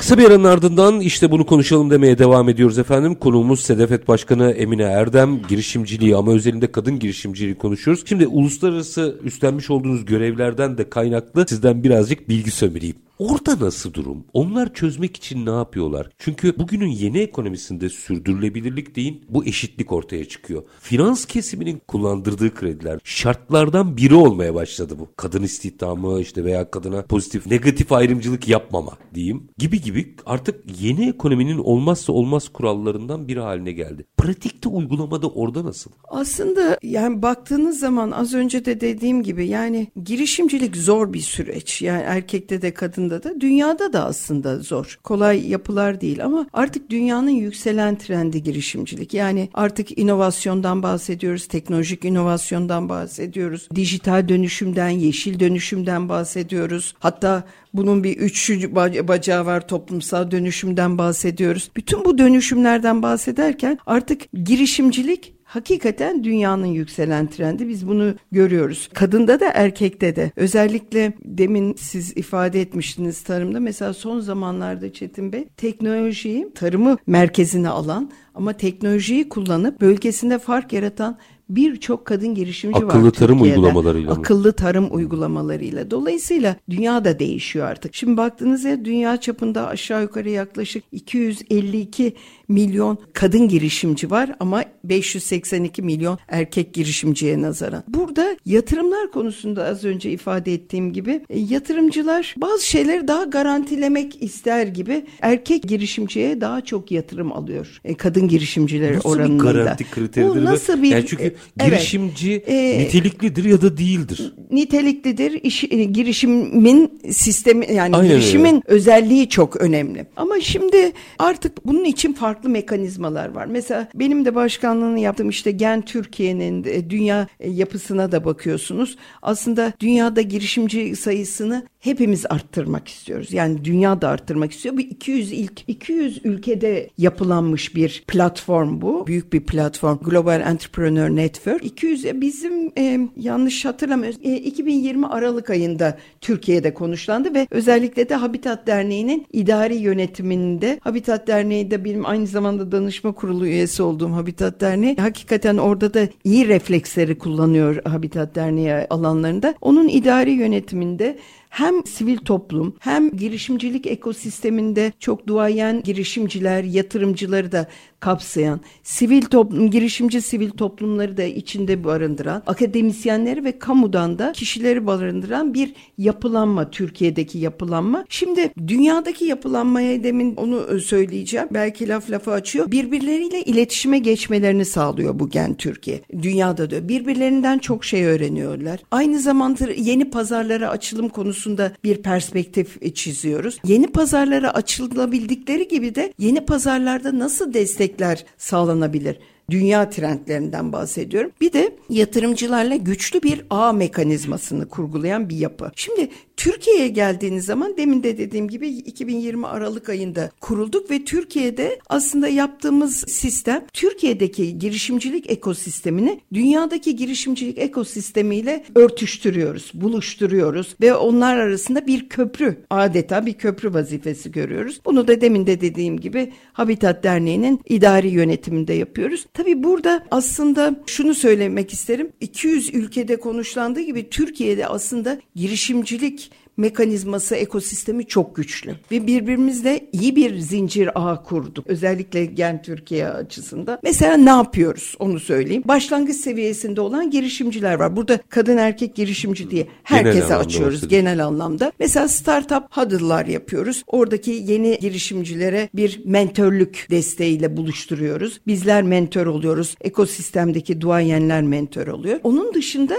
[0.00, 3.14] Kısa bir aranın ardından işte bunu konuşalım demeye devam ediyoruz efendim.
[3.14, 5.42] Konuğumuz Sedefet Başkanı Emine Erdem.
[5.48, 8.04] Girişimciliği ama özelinde kadın girişimciliği konuşuyoruz.
[8.06, 12.96] Şimdi uluslararası üstlenmiş olduğunuz görevlerden de kaynaklı sizden birazcık bilgi sömüreyim.
[13.20, 14.24] Orada nasıl durum?
[14.32, 16.08] Onlar çözmek için ne yapıyorlar?
[16.18, 20.62] Çünkü bugünün yeni ekonomisinde sürdürülebilirlik deyin bu eşitlik ortaya çıkıyor.
[20.80, 25.08] Finans kesiminin kullandırdığı krediler şartlardan biri olmaya başladı bu.
[25.16, 31.58] Kadın istihdamı işte veya kadına pozitif negatif ayrımcılık yapmama diyeyim gibi gibi artık yeni ekonominin
[31.58, 34.06] olmazsa olmaz kurallarından biri haline geldi.
[34.16, 35.90] Pratikte uygulamada orada nasıl?
[36.08, 41.82] Aslında yani baktığınız zaman az önce de dediğim gibi yani girişimcilik zor bir süreç.
[41.82, 44.98] Yani erkekte de kadın aslında da dünyada da aslında zor.
[45.04, 49.14] Kolay yapılar değil ama artık dünyanın yükselen trendi girişimcilik.
[49.14, 56.94] Yani artık inovasyondan bahsediyoruz, teknolojik inovasyondan bahsediyoruz, dijital dönüşümden, yeşil dönüşümden bahsediyoruz.
[56.98, 57.44] Hatta
[57.74, 58.74] bunun bir üçüncü
[59.08, 61.70] bacağı var toplumsal dönüşümden bahsediyoruz.
[61.76, 67.68] Bütün bu dönüşümlerden bahsederken artık girişimcilik hakikaten dünyanın yükselen trendi.
[67.68, 68.88] Biz bunu görüyoruz.
[68.94, 70.32] Kadında da erkekte de.
[70.36, 73.60] Özellikle demin siz ifade etmiştiniz tarımda.
[73.60, 81.18] Mesela son zamanlarda Çetin Bey teknolojiyi tarımı merkezine alan ama teknolojiyi kullanıp bölgesinde fark yaratan
[81.50, 84.20] birçok kadın girişimci Akıllı var Akıllı tarım uygulamalarıyla mı?
[84.20, 85.90] Akıllı tarım uygulamalarıyla.
[85.90, 87.94] Dolayısıyla dünya da değişiyor artık.
[87.94, 92.16] Şimdi baktığınızda dünya çapında aşağı yukarı yaklaşık 252
[92.50, 97.84] milyon kadın girişimci var ama 582 milyon erkek girişimciye nazaran.
[97.88, 104.66] Burada yatırımlar konusunda az önce ifade ettiğim gibi e, yatırımcılar bazı şeyleri daha garantilemek ister
[104.66, 107.80] gibi erkek girişimciye daha çok yatırım alıyor.
[107.84, 109.44] E, kadın girişimciler nasıl oranında.
[109.44, 110.30] Nasıl bir garanti kriteridir?
[110.30, 114.32] Bu nasıl bir yani çünkü e, girişimci evet, niteliklidir ya da değildir.
[114.50, 115.32] Niteliklidir.
[115.32, 115.60] İş,
[115.92, 118.62] girişimin sistemi yani Aynen girişimin öyle.
[118.66, 120.06] özelliği çok önemli.
[120.16, 123.46] Ama şimdi artık bunun için farklı farklı mekanizmalar var.
[123.46, 128.96] Mesela benim de başkanlığını yaptığım işte Gen Türkiye'nin e, dünya e, yapısına da bakıyorsunuz.
[129.22, 133.32] Aslında dünyada girişimci sayısını hepimiz arttırmak istiyoruz.
[133.32, 134.76] Yani dünya da arttırmak istiyor.
[134.76, 139.06] Bu 200 ilk 200 ülkede yapılanmış bir platform bu.
[139.06, 139.98] Büyük bir platform.
[139.98, 141.64] Global Entrepreneur Network.
[141.64, 144.18] 200 e, bizim e, yanlış hatırlamıyoruz.
[144.22, 151.70] E, 2020 Aralık ayında Türkiye'de konuşlandı ve özellikle de Habitat Derneği'nin idari yönetiminde Habitat Derneği
[151.70, 157.18] de benim aynı zamanda danışma kurulu üyesi olduğum Habitat Derneği hakikaten orada da iyi refleksleri
[157.18, 159.54] kullanıyor Habitat Derneği alanlarında.
[159.60, 161.18] Onun idari yönetiminde
[161.50, 167.66] hem sivil toplum hem girişimcilik ekosisteminde çok duayen girişimciler, yatırımcıları da
[168.00, 175.54] kapsayan, sivil toplum, girişimci sivil toplumları da içinde barındıran, akademisyenleri ve kamudan da kişileri barındıran
[175.54, 178.04] bir yapılanma, Türkiye'deki yapılanma.
[178.08, 181.48] Şimdi dünyadaki yapılanmaya demin onu söyleyeceğim.
[181.50, 182.70] Belki laf lafı açıyor.
[182.70, 186.00] Birbirleriyle iletişime geçmelerini sağlıyor bu Gen Türkiye.
[186.22, 188.80] Dünyada da birbirlerinden çok şey öğreniyorlar.
[188.90, 191.08] Aynı zamanda yeni pazarlara açılım
[191.40, 193.58] konusunda bir perspektif çiziyoruz.
[193.64, 199.16] Yeni pazarlara açılabildikleri gibi de yeni pazarlarda nasıl destek destekler sağlanabilir.
[199.50, 201.30] Dünya trendlerinden bahsediyorum.
[201.40, 205.72] Bir de yatırımcılarla güçlü bir ağ mekanizmasını kurgulayan bir yapı.
[205.76, 206.08] Şimdi
[206.40, 213.04] Türkiye'ye geldiğiniz zaman demin de dediğim gibi 2020 Aralık ayında kurulduk ve Türkiye'de aslında yaptığımız
[213.08, 223.26] sistem Türkiye'deki girişimcilik ekosistemini dünyadaki girişimcilik ekosistemiyle örtüştürüyoruz, buluşturuyoruz ve onlar arasında bir köprü adeta
[223.26, 224.80] bir köprü vazifesi görüyoruz.
[224.84, 229.26] Bunu da demin de dediğim gibi Habitat Derneği'nin idari yönetiminde yapıyoruz.
[229.40, 232.12] Tabii burada aslında şunu söylemek isterim.
[232.20, 238.74] 200 ülkede konuşlandığı gibi Türkiye'de aslında girişimcilik mekanizması, ekosistemi çok güçlü.
[238.90, 241.66] Ve birbirimizle iyi bir zincir ağ kurduk.
[241.66, 243.78] Özellikle Gen Türkiye açısından.
[243.82, 245.62] Mesela ne yapıyoruz onu söyleyeyim.
[245.66, 247.96] Başlangıç seviyesinde olan girişimciler var.
[247.96, 251.72] Burada kadın erkek girişimci diye herkese genel açıyoruz genel anlamda.
[251.78, 253.82] Mesela startup huddle'lar yapıyoruz.
[253.86, 258.40] Oradaki yeni girişimcilere bir mentörlük desteğiyle buluşturuyoruz.
[258.46, 259.76] Bizler mentor oluyoruz.
[259.80, 262.20] Ekosistemdeki duayenler mentor oluyor.
[262.22, 262.94] Onun dışında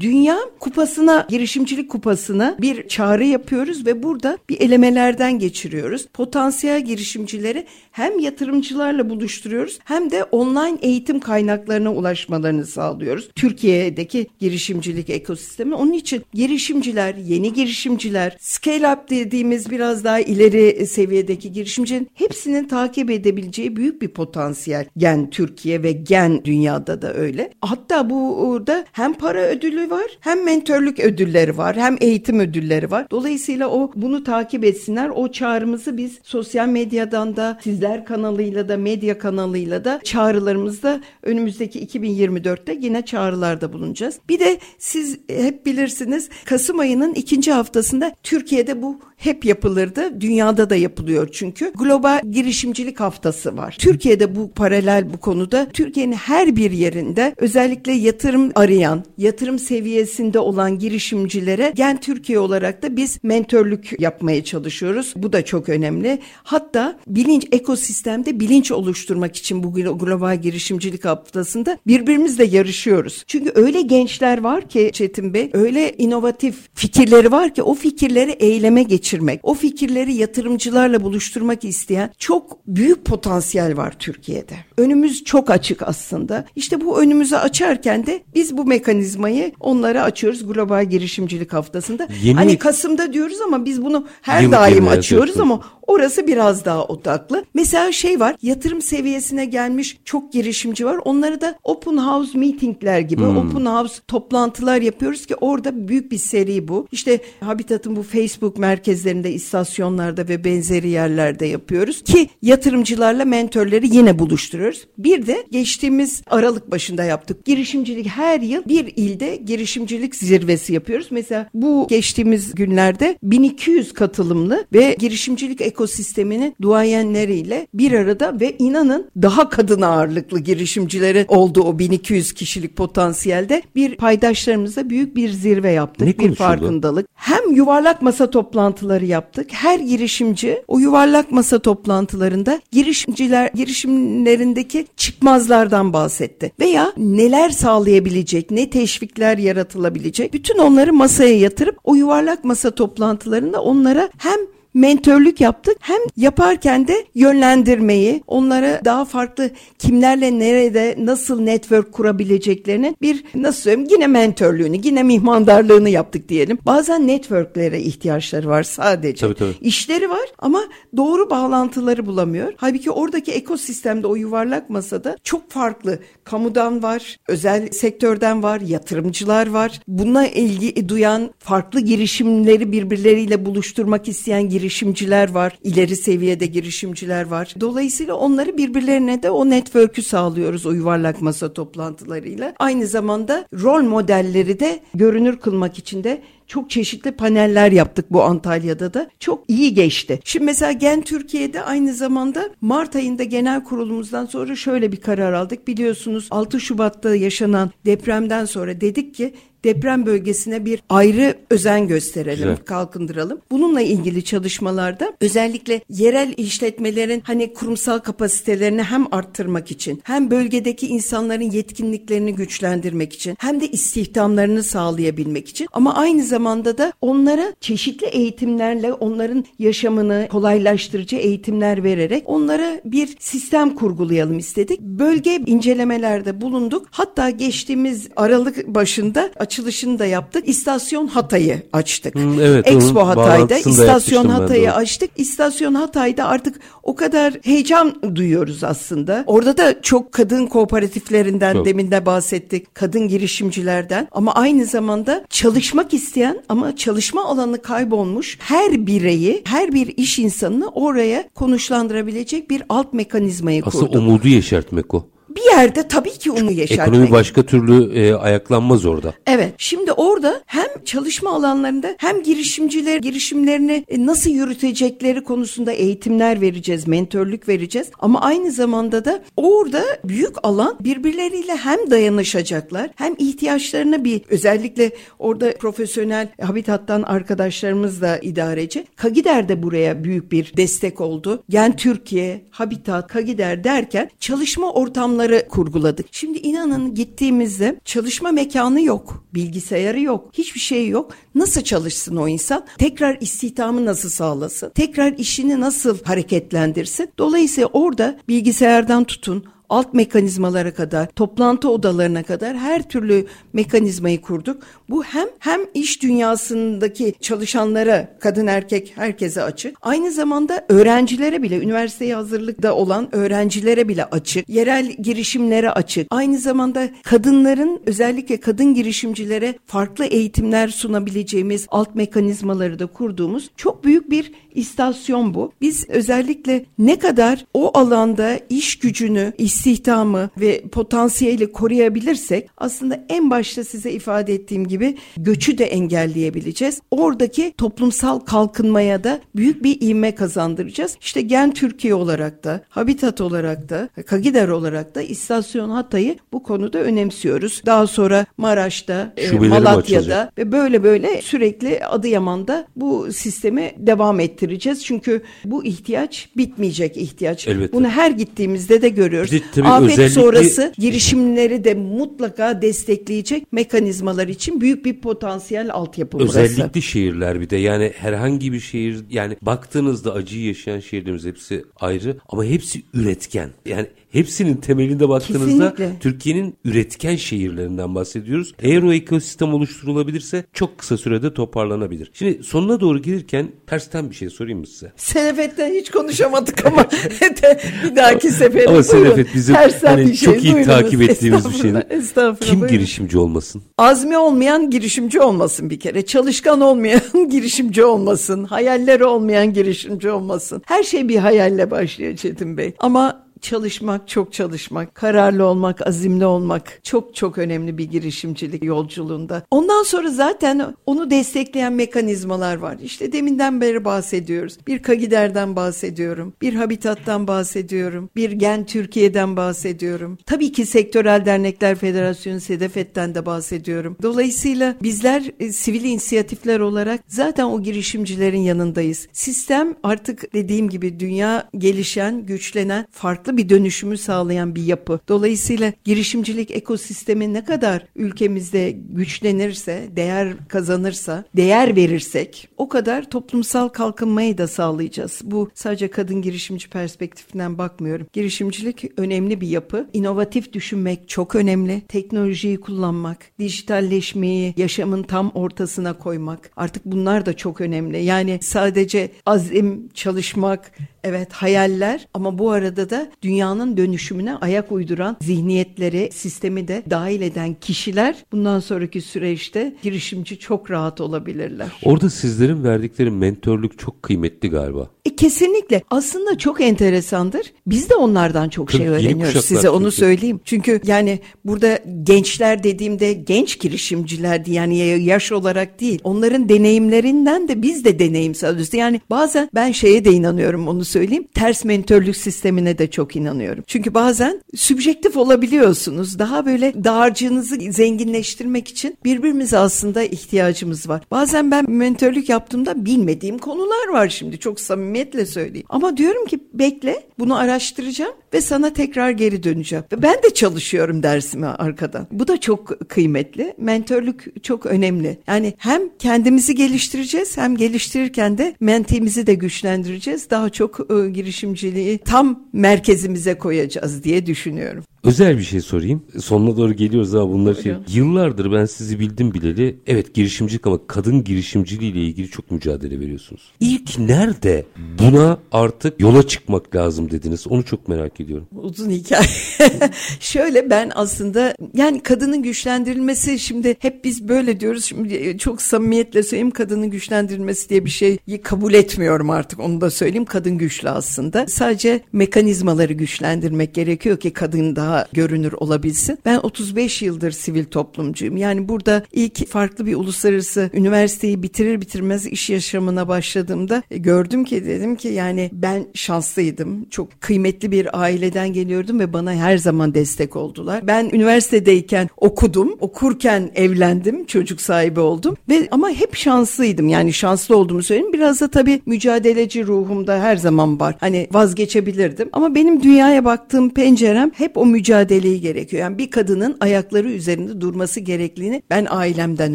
[0.00, 6.06] Dünya kupasına, girişimcilik kupasına bir çağrı yapıyoruz ve burada bir elemelerden geçiriyoruz.
[6.06, 13.30] Potansiyel girişimcileri hem yatırımcılarla buluşturuyoruz hem de online eğitim kaynaklarına ulaşmalarını sağlıyoruz.
[13.34, 15.74] Türkiye'deki girişimcilik ekosistemi.
[15.74, 23.10] Onun için girişimciler, yeni girişimciler, scale up dediğimiz biraz daha ileri seviyedeki girişimcinin hepsinin takip
[23.10, 24.86] edebileceği büyük bir potansiyel.
[24.96, 27.50] Gen Türkiye ve gen dünyada da öyle.
[27.60, 33.06] Hatta burada hem para ödülü ödülü var, hem mentörlük ödülleri var, hem eğitim ödülleri var.
[33.10, 35.08] Dolayısıyla o bunu takip etsinler.
[35.08, 42.78] O çağrımızı biz sosyal medyadan da, sizler kanalıyla da, medya kanalıyla da çağrılarımızda önümüzdeki 2024'te
[42.80, 44.18] yine çağrılarda bulunacağız.
[44.28, 50.20] Bir de siz hep bilirsiniz Kasım ayının ikinci haftasında Türkiye'de bu hep yapılırdı.
[50.20, 51.72] Dünyada da yapılıyor çünkü.
[51.78, 53.76] Global girişimcilik haftası var.
[53.78, 60.78] Türkiye'de bu paralel bu konuda Türkiye'nin her bir yerinde özellikle yatırım arayan, yatırım seviyesinde olan
[60.78, 65.12] girişimcilere Gen Türkiye olarak da biz mentörlük yapmaya çalışıyoruz.
[65.16, 66.18] Bu da çok önemli.
[66.42, 73.24] Hatta bilinç ekosistemde bilinç oluşturmak için bu global girişimcilik haftasında birbirimizle yarışıyoruz.
[73.26, 78.82] Çünkü öyle gençler var ki Çetin Bey, öyle inovatif fikirleri var ki o fikirleri eyleme
[79.10, 84.54] geçirmek, o fikirleri yatırımcılarla buluşturmak isteyen çok büyük potansiyel var Türkiye'de.
[84.76, 86.44] Önümüz çok açık aslında.
[86.56, 92.08] İşte bu önümüzü açarken de biz bu mekanizmayı onlara açıyoruz global girişimcilik haftasında.
[92.22, 92.36] Yeni...
[92.36, 97.44] Hani Kasım'da diyoruz ama biz bunu her Yeni daim açıyoruz ama Orası biraz daha odaklı.
[97.54, 101.00] Mesela şey var yatırım seviyesine gelmiş çok girişimci var.
[101.04, 103.36] Onları da open house meetingler gibi hmm.
[103.36, 106.86] open house toplantılar yapıyoruz ki orada büyük bir seri bu.
[106.92, 108.58] İşte Habitat'ın bu Facebook
[109.00, 114.86] merkezlerinde, istasyonlarda ve benzeri yerlerde yapıyoruz ki yatırımcılarla mentörleri yine buluşturuyoruz.
[114.98, 117.44] Bir de geçtiğimiz Aralık başında yaptık.
[117.44, 121.08] Girişimcilik her yıl bir ilde girişimcilik zirvesi yapıyoruz.
[121.10, 129.48] Mesela bu geçtiğimiz günlerde 1200 katılımlı ve girişimcilik ekosisteminin duayenleriyle bir arada ve inanın daha
[129.48, 136.06] kadın ağırlıklı girişimcilerin olduğu o 1200 kişilik potansiyelde bir paydaşlarımızla büyük bir zirve yaptık.
[136.06, 136.38] Ne bir konuşuldu?
[136.38, 137.06] farkındalık.
[137.14, 139.48] Hem yuvarlak masa toplantıları yaptık.
[139.52, 146.52] Her girişimci o yuvarlak masa toplantılarında girişimciler girişimlerindeki çıkmazlardan bahsetti.
[146.60, 150.32] Veya neler sağlayabilecek, ne teşvikler yaratılabilecek.
[150.32, 154.38] Bütün onları masaya yatırıp o yuvarlak masa toplantılarında onlara hem
[154.74, 155.76] mentörlük yaptık.
[155.80, 163.88] Hem yaparken de yönlendirmeyi, onlara daha farklı kimlerle nerede nasıl network kurabileceklerini bir nasıl söyleyeyim
[163.90, 166.58] yine mentörlüğünü, yine mihmandarlığını yaptık diyelim.
[166.66, 169.26] Bazen networklere ihtiyaçları var sadece.
[169.26, 169.54] Tabii, tabii.
[169.60, 170.62] İşleri var ama
[170.96, 172.52] doğru bağlantıları bulamıyor.
[172.56, 179.80] Halbuki oradaki ekosistemde o yuvarlak masada çok farklı kamudan var, özel sektörden var, yatırımcılar var.
[179.88, 187.54] Buna ilgi duyan farklı girişimleri birbirleriyle buluşturmak isteyen girişimciler var, ileri seviyede girişimciler var.
[187.60, 192.54] Dolayısıyla onları birbirlerine de o network'ü sağlıyoruz o yuvarlak masa toplantılarıyla.
[192.58, 198.94] Aynı zamanda rol modelleri de görünür kılmak için de çok çeşitli paneller yaptık bu Antalya'da
[198.94, 199.10] da.
[199.20, 200.20] Çok iyi geçti.
[200.24, 205.68] Şimdi mesela Gen Türkiye'de aynı zamanda Mart ayında genel kurulumuzdan sonra şöyle bir karar aldık.
[205.68, 212.56] Biliyorsunuz 6 Şubat'ta yaşanan depremden sonra dedik ki deprem bölgesine bir ayrı özen gösterelim, Güzel.
[212.56, 213.40] kalkındıralım.
[213.50, 221.50] Bununla ilgili çalışmalarda özellikle yerel işletmelerin hani kurumsal kapasitelerini hem arttırmak için hem bölgedeki insanların
[221.50, 228.92] yetkinliklerini güçlendirmek için hem de istihdamlarını sağlayabilmek için ama aynı zamanda da onlara çeşitli eğitimlerle
[228.92, 234.80] onların yaşamını kolaylaştırıcı eğitimler vererek onlara bir sistem kurgulayalım istedik.
[234.80, 236.86] Bölge incelemelerde bulunduk.
[236.90, 240.48] Hatta geçtiğimiz Aralık başında açılışını da yaptık.
[240.48, 242.14] İstasyon Hatay'ı açtık.
[242.14, 245.10] Hmm, evet, Expo Hatay'da İstasyon Hatay'ı açtık.
[245.16, 249.24] İstasyon Hatay'da artık o kadar heyecan duyuyoruz aslında.
[249.26, 251.66] Orada da çok kadın kooperatiflerinden Çok.
[251.66, 252.74] demin de bahsettik.
[252.74, 259.86] Kadın girişimcilerden ama aynı zamanda çalışmak isteyen ama çalışma alanı kaybolmuş her bireyi, her bir
[259.96, 264.02] iş insanını oraya konuşlandırabilecek bir alt mekanizmayı Aslında kurduk.
[264.02, 265.06] umudu yeşertmek o.
[265.36, 266.88] Bir yerde tabii ki umudu yeşertmek.
[266.88, 269.14] Ekonomi başka türlü e, ayaklanmaz orada.
[269.26, 269.54] Evet.
[269.58, 277.48] Şimdi orada hem çalışma alanlarında hem girişimciler girişimlerini e, nasıl yürütecekleri konusunda eğitimler vereceğiz, mentörlük
[277.48, 277.88] vereceğiz.
[277.98, 285.52] Ama aynı zamanda da orada büyük alan birbirleriyle hem dayanışacaklar hem ihtiyaçlarına bir özellikle orada
[285.58, 288.84] profesyonel habitattan arkadaşlarımız da idareci.
[288.96, 291.42] Kagider de buraya büyük bir destek oldu.
[291.48, 296.06] Gen Türkiye, Habitat, Kagider derken çalışma ortamları kurguladık.
[296.12, 301.12] Şimdi inanın gittiğimizde çalışma mekanı yok, bilgisayarı yok, hiçbir şey yok.
[301.34, 302.66] Nasıl çalışsın o insan?
[302.78, 304.70] Tekrar istihdamı nasıl sağlasın?
[304.70, 307.10] Tekrar işini nasıl hareketlendirsin?
[307.18, 314.62] Dolayısıyla orada bilgisayardan tutun, alt mekanizmalara kadar, toplantı odalarına kadar her türlü mekanizmayı kurduk.
[314.88, 319.76] Bu hem hem iş dünyasındaki çalışanlara, kadın erkek herkese açık.
[319.82, 324.48] Aynı zamanda öğrencilere bile, üniversiteye hazırlıkta olan öğrencilere bile açık.
[324.48, 326.06] Yerel girişimlere açık.
[326.10, 334.10] Aynı zamanda kadınların özellikle kadın girişimcilere farklı eğitimler sunabileceğimiz alt mekanizmaları da kurduğumuz çok büyük
[334.10, 335.52] bir istasyon bu.
[335.60, 343.64] Biz özellikle ne kadar o alanda iş gücünü, istihdamı ve potansiyeli koruyabilirsek aslında en başta
[343.64, 346.80] size ifade ettiğim gibi göçü de engelleyebileceğiz.
[346.90, 350.96] Oradaki toplumsal kalkınmaya da büyük bir ivme kazandıracağız.
[351.00, 356.78] İşte Gen Türkiye olarak da, Habitat olarak da, Kagider olarak da istasyon Hatay'ı bu konuda
[356.78, 357.62] önemsiyoruz.
[357.66, 364.84] Daha sonra Maraş'ta, e, Şubeleri Malatya'da ve böyle böyle sürekli Adıyaman'da bu sistemi devam ettireceğiz.
[364.84, 367.48] Çünkü bu ihtiyaç bitmeyecek ihtiyaç.
[367.48, 367.72] Elbette.
[367.72, 369.32] Bunu her gittiğimizde de görüyoruz.
[369.32, 375.72] Bir de tabii Afet özellikle- sonrası girişimleri de mutlaka destekleyecek mekanizmalar için büyük bir potansiyel
[375.72, 376.40] altyapı burası.
[376.40, 382.16] Özellikle şehirler bir de yani herhangi bir şehir yani baktığınızda acıyı yaşayan şehirlerimiz hepsi ayrı
[382.28, 383.50] ama hepsi üretken.
[383.66, 385.74] Yani hepsinin temelinde baktığınızda.
[386.00, 388.54] Türkiye'nin üretken şehirlerinden bahsediyoruz.
[388.58, 392.10] Eğer o ekosistem oluşturulabilirse çok kısa sürede toparlanabilir.
[392.14, 394.92] Şimdi sonuna doğru gelirken tersten bir şey sorayım mı size?
[394.96, 396.86] Senefet'ten hiç konuşamadık ama
[397.84, 398.82] bir dahaki sefere Ama buyurun.
[398.82, 400.66] Senefet bizim Tersten hani bir şey, çok iyi buyurunuz.
[400.66, 401.70] takip ettiğimiz bir şey.
[401.70, 402.50] Estağfurullah, Estağfurullah.
[402.50, 402.76] Kim buyurun.
[402.76, 403.62] girişimci olmasın?
[403.78, 406.06] Azmi olmayan girişimci olmasın bir kere.
[406.06, 408.44] Çalışkan olmayan girişimci olmasın.
[408.44, 410.62] Hayalleri olmayan girişimci olmasın.
[410.66, 412.74] Her şey bir hayalle başlıyor Çetin Bey.
[412.78, 419.42] Ama çalışmak, çok çalışmak, kararlı olmak, azimli olmak çok çok önemli bir girişimcilik yolculuğunda.
[419.50, 422.76] Ondan sonra zaten onu destekleyen mekanizmalar var.
[422.82, 424.58] İşte deminden beri bahsediyoruz.
[424.66, 426.32] Bir Kagider'den bahsediyorum.
[426.42, 428.10] Bir Habitat'tan bahsediyorum.
[428.16, 430.18] Bir Gen Türkiye'den bahsediyorum.
[430.26, 433.96] Tabii ki Sektörel Dernekler Federasyonu Sedefet'ten de bahsediyorum.
[434.02, 439.08] Dolayısıyla bizler e, sivil inisiyatifler olarak zaten o girişimcilerin yanındayız.
[439.12, 445.00] Sistem artık dediğim gibi dünya gelişen, güçlenen, farklı bir dönüşümü sağlayan bir yapı.
[445.08, 454.38] Dolayısıyla girişimcilik ekosistemi ne kadar ülkemizde güçlenirse, değer kazanırsa, değer verirsek o kadar toplumsal kalkınmayı
[454.38, 455.20] da sağlayacağız.
[455.24, 458.06] Bu sadece kadın girişimci perspektifinden bakmıyorum.
[458.12, 459.86] Girişimcilik önemli bir yapı.
[459.92, 461.80] İnovatif düşünmek çok önemli.
[461.80, 466.50] Teknolojiyi kullanmak, dijitalleşmeyi yaşamın tam ortasına koymak.
[466.56, 468.04] Artık bunlar da çok önemli.
[468.04, 470.72] Yani sadece azim, çalışmak,
[471.04, 477.54] evet hayaller ama bu arada da dünyanın dönüşümüne ayak uyduran zihniyetleri, sistemi de dahil eden
[477.60, 481.68] kişiler bundan sonraki süreçte girişimci çok rahat olabilirler.
[481.84, 484.90] Orada sizlerin verdikleri mentörlük çok kıymetli galiba.
[485.04, 485.82] E, kesinlikle.
[485.90, 487.52] Aslında çok enteresandır.
[487.66, 489.44] Biz de onlardan çok şey öğreniyoruz.
[489.44, 489.96] Size onu çünkü.
[489.96, 490.40] söyleyeyim.
[490.44, 494.52] Çünkü yani burada gençler dediğimde genç girişimcilerdi.
[494.52, 496.00] Yani yaş olarak değil.
[496.04, 498.74] Onların deneyimlerinden de biz de deneyim alıyoruz.
[498.74, 501.28] Yani bazen ben şeye de inanıyorum onu söyleyeyim.
[501.34, 503.64] Ters mentörlük sistemine de çok inanıyorum.
[503.66, 506.18] Çünkü bazen sübjektif olabiliyorsunuz.
[506.18, 511.02] Daha böyle dağarcığınızı zenginleştirmek için birbirimize aslında ihtiyacımız var.
[511.10, 514.38] Bazen ben mentörlük yaptığımda bilmediğim konular var şimdi.
[514.38, 515.66] Çok samimiyetle söyleyeyim.
[515.68, 519.84] Ama diyorum ki bekle bunu araştıracağım ve sana tekrar geri döneceğim.
[519.96, 522.06] Ben de çalışıyorum dersime arkadan.
[522.12, 523.54] Bu da çok kıymetli.
[523.58, 525.18] Mentörlük çok önemli.
[525.26, 530.30] Yani hem kendimizi geliştireceğiz hem geliştirirken de mentimizi de güçlendireceğiz.
[530.30, 534.84] Daha çok e, girişimciliği tam merkezimize koyacağız diye düşünüyorum.
[535.04, 536.02] Özel bir şey sorayım.
[536.20, 537.74] Sonuna doğru geliyoruz ama bunlar şey.
[537.88, 539.76] Yıllardır ben sizi bildim bileli.
[539.86, 543.42] Evet girişimcilik ama kadın girişimciliği ile ilgili çok mücadele veriyorsunuz.
[543.60, 544.64] İlk nerede
[544.98, 547.46] buna artık yola çıkmak lazım dediniz?
[547.46, 548.46] Onu çok merak ediyorum.
[548.62, 549.28] Uzun hikaye.
[550.20, 554.84] Şöyle ben aslında yani kadının güçlendirilmesi şimdi hep biz böyle diyoruz.
[554.84, 560.24] Şimdi çok samimiyetle söyleyeyim kadının güçlendirilmesi diye bir şeyi kabul etmiyorum artık onu da söyleyeyim.
[560.24, 561.46] Kadın güçlü aslında.
[561.46, 566.18] Sadece mekanizmaları güçlendirmek gerekiyor ki kadın daha daha görünür olabilsin.
[566.24, 568.36] Ben 35 yıldır sivil toplumcuyum.
[568.36, 574.66] Yani burada ilk farklı bir uluslararası üniversiteyi bitirir bitirmez iş yaşamına başladığımda e, gördüm ki
[574.66, 576.88] dedim ki yani ben şanslıydım.
[576.90, 580.86] Çok kıymetli bir aileden geliyordum ve bana her zaman destek oldular.
[580.86, 582.76] Ben üniversitedeyken okudum.
[582.80, 584.26] Okurken evlendim.
[584.26, 585.36] Çocuk sahibi oldum.
[585.48, 586.88] Ve ama hep şanslıydım.
[586.88, 588.12] Yani şanslı olduğumu söyleyeyim.
[588.12, 590.96] Biraz da tabii mücadeleci ruhumda her zaman var.
[591.00, 592.28] Hani vazgeçebilirdim.
[592.32, 595.82] Ama benim dünyaya baktığım pencerem hep o mücadeleyi gerekiyor.
[595.82, 599.54] Yani bir kadının ayakları üzerinde durması gerektiğini ben ailemden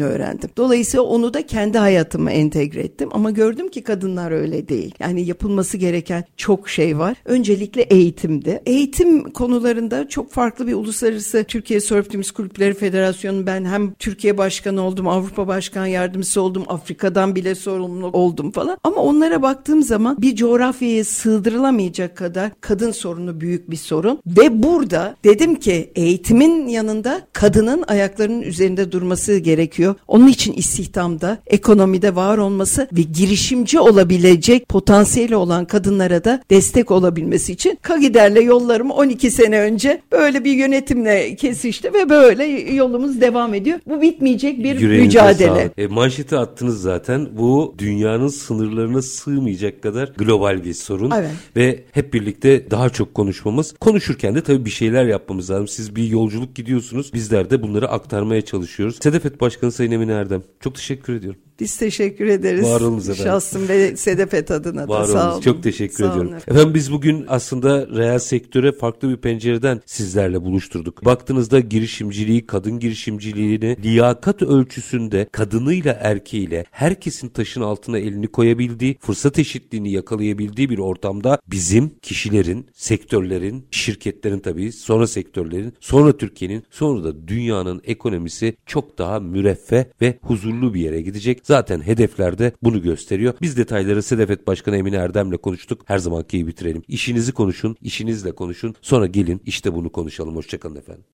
[0.00, 0.50] öğrendim.
[0.56, 4.94] Dolayısıyla onu da kendi hayatıma entegre ettim ama gördüm ki kadınlar öyle değil.
[4.98, 7.16] Yani yapılması gereken çok şey var.
[7.24, 8.62] Öncelikle eğitimde.
[8.66, 14.82] Eğitim konularında çok farklı bir uluslararası Türkiye Surf Teams Kulüpleri Federasyonu ben hem Türkiye Başkanı
[14.82, 18.78] oldum, Avrupa Başkan Yardımcısı oldum, Afrika'dan bile sorumlu oldum falan.
[18.84, 25.15] Ama onlara baktığım zaman bir coğrafyaya sığdırılamayacak kadar kadın sorunu büyük bir sorun ve burada
[25.24, 29.94] dedim ki eğitimin yanında kadının ayaklarının üzerinde durması gerekiyor.
[30.08, 37.52] Onun için istihdamda, ekonomide var olması ve girişimci olabilecek potansiyeli olan kadınlara da destek olabilmesi
[37.52, 43.78] için Kagider'le yollarım 12 sene önce böyle bir yönetimle kesişti ve böyle yolumuz devam ediyor.
[43.86, 45.70] Bu bitmeyecek bir Yüreğinize mücadele.
[45.78, 47.28] E, manşeti attınız zaten.
[47.32, 51.10] Bu dünyanın sınırlarına sığmayacak kadar global bir sorun.
[51.10, 51.30] Evet.
[51.56, 53.74] Ve hep birlikte daha çok konuşmamız.
[53.80, 55.68] Konuşurken de tabii bir şeyler yapmamız lazım.
[55.68, 57.12] Siz bir yolculuk gidiyorsunuz.
[57.14, 58.96] Bizler de bunları aktarmaya çalışıyoruz.
[59.02, 60.42] Sedefet Başkanı Sayın Emin Erdem.
[60.60, 61.40] Çok teşekkür ediyorum.
[61.60, 62.64] Biz teşekkür ederiz.
[62.64, 63.32] Var olunuz efendim.
[63.32, 65.40] Şahsım ve Sedefet adına da Var sağ olun.
[65.40, 66.28] Çok teşekkür sağ ediyorum.
[66.28, 66.36] Olun.
[66.36, 71.04] Efendim biz bugün aslında reel sektöre farklı bir pencereden sizlerle buluşturduk.
[71.04, 79.92] Baktığınızda girişimciliği, kadın girişimciliğini liyakat ölçüsünde kadınıyla erkeğiyle herkesin taşın altına elini koyabildiği, fırsat eşitliğini
[79.92, 87.80] yakalayabildiği bir ortamda bizim kişilerin, sektörlerin, şirketlerin tabii, sonra sektörlerin, sonra Türkiye'nin, sonra da dünyanın
[87.84, 91.45] ekonomisi çok daha müreffeh ve huzurlu bir yere gidecek.
[91.46, 93.34] Zaten hedeflerde bunu gösteriyor.
[93.42, 95.82] Biz detayları Sedefet Başkanı Emine Erdem'le konuştuk.
[95.84, 96.82] Her zamanki bitirelim.
[96.88, 98.74] İşinizi konuşun, işinizle konuşun.
[98.80, 100.36] Sonra gelin işte bunu konuşalım.
[100.36, 101.04] Hoşçakalın efendim.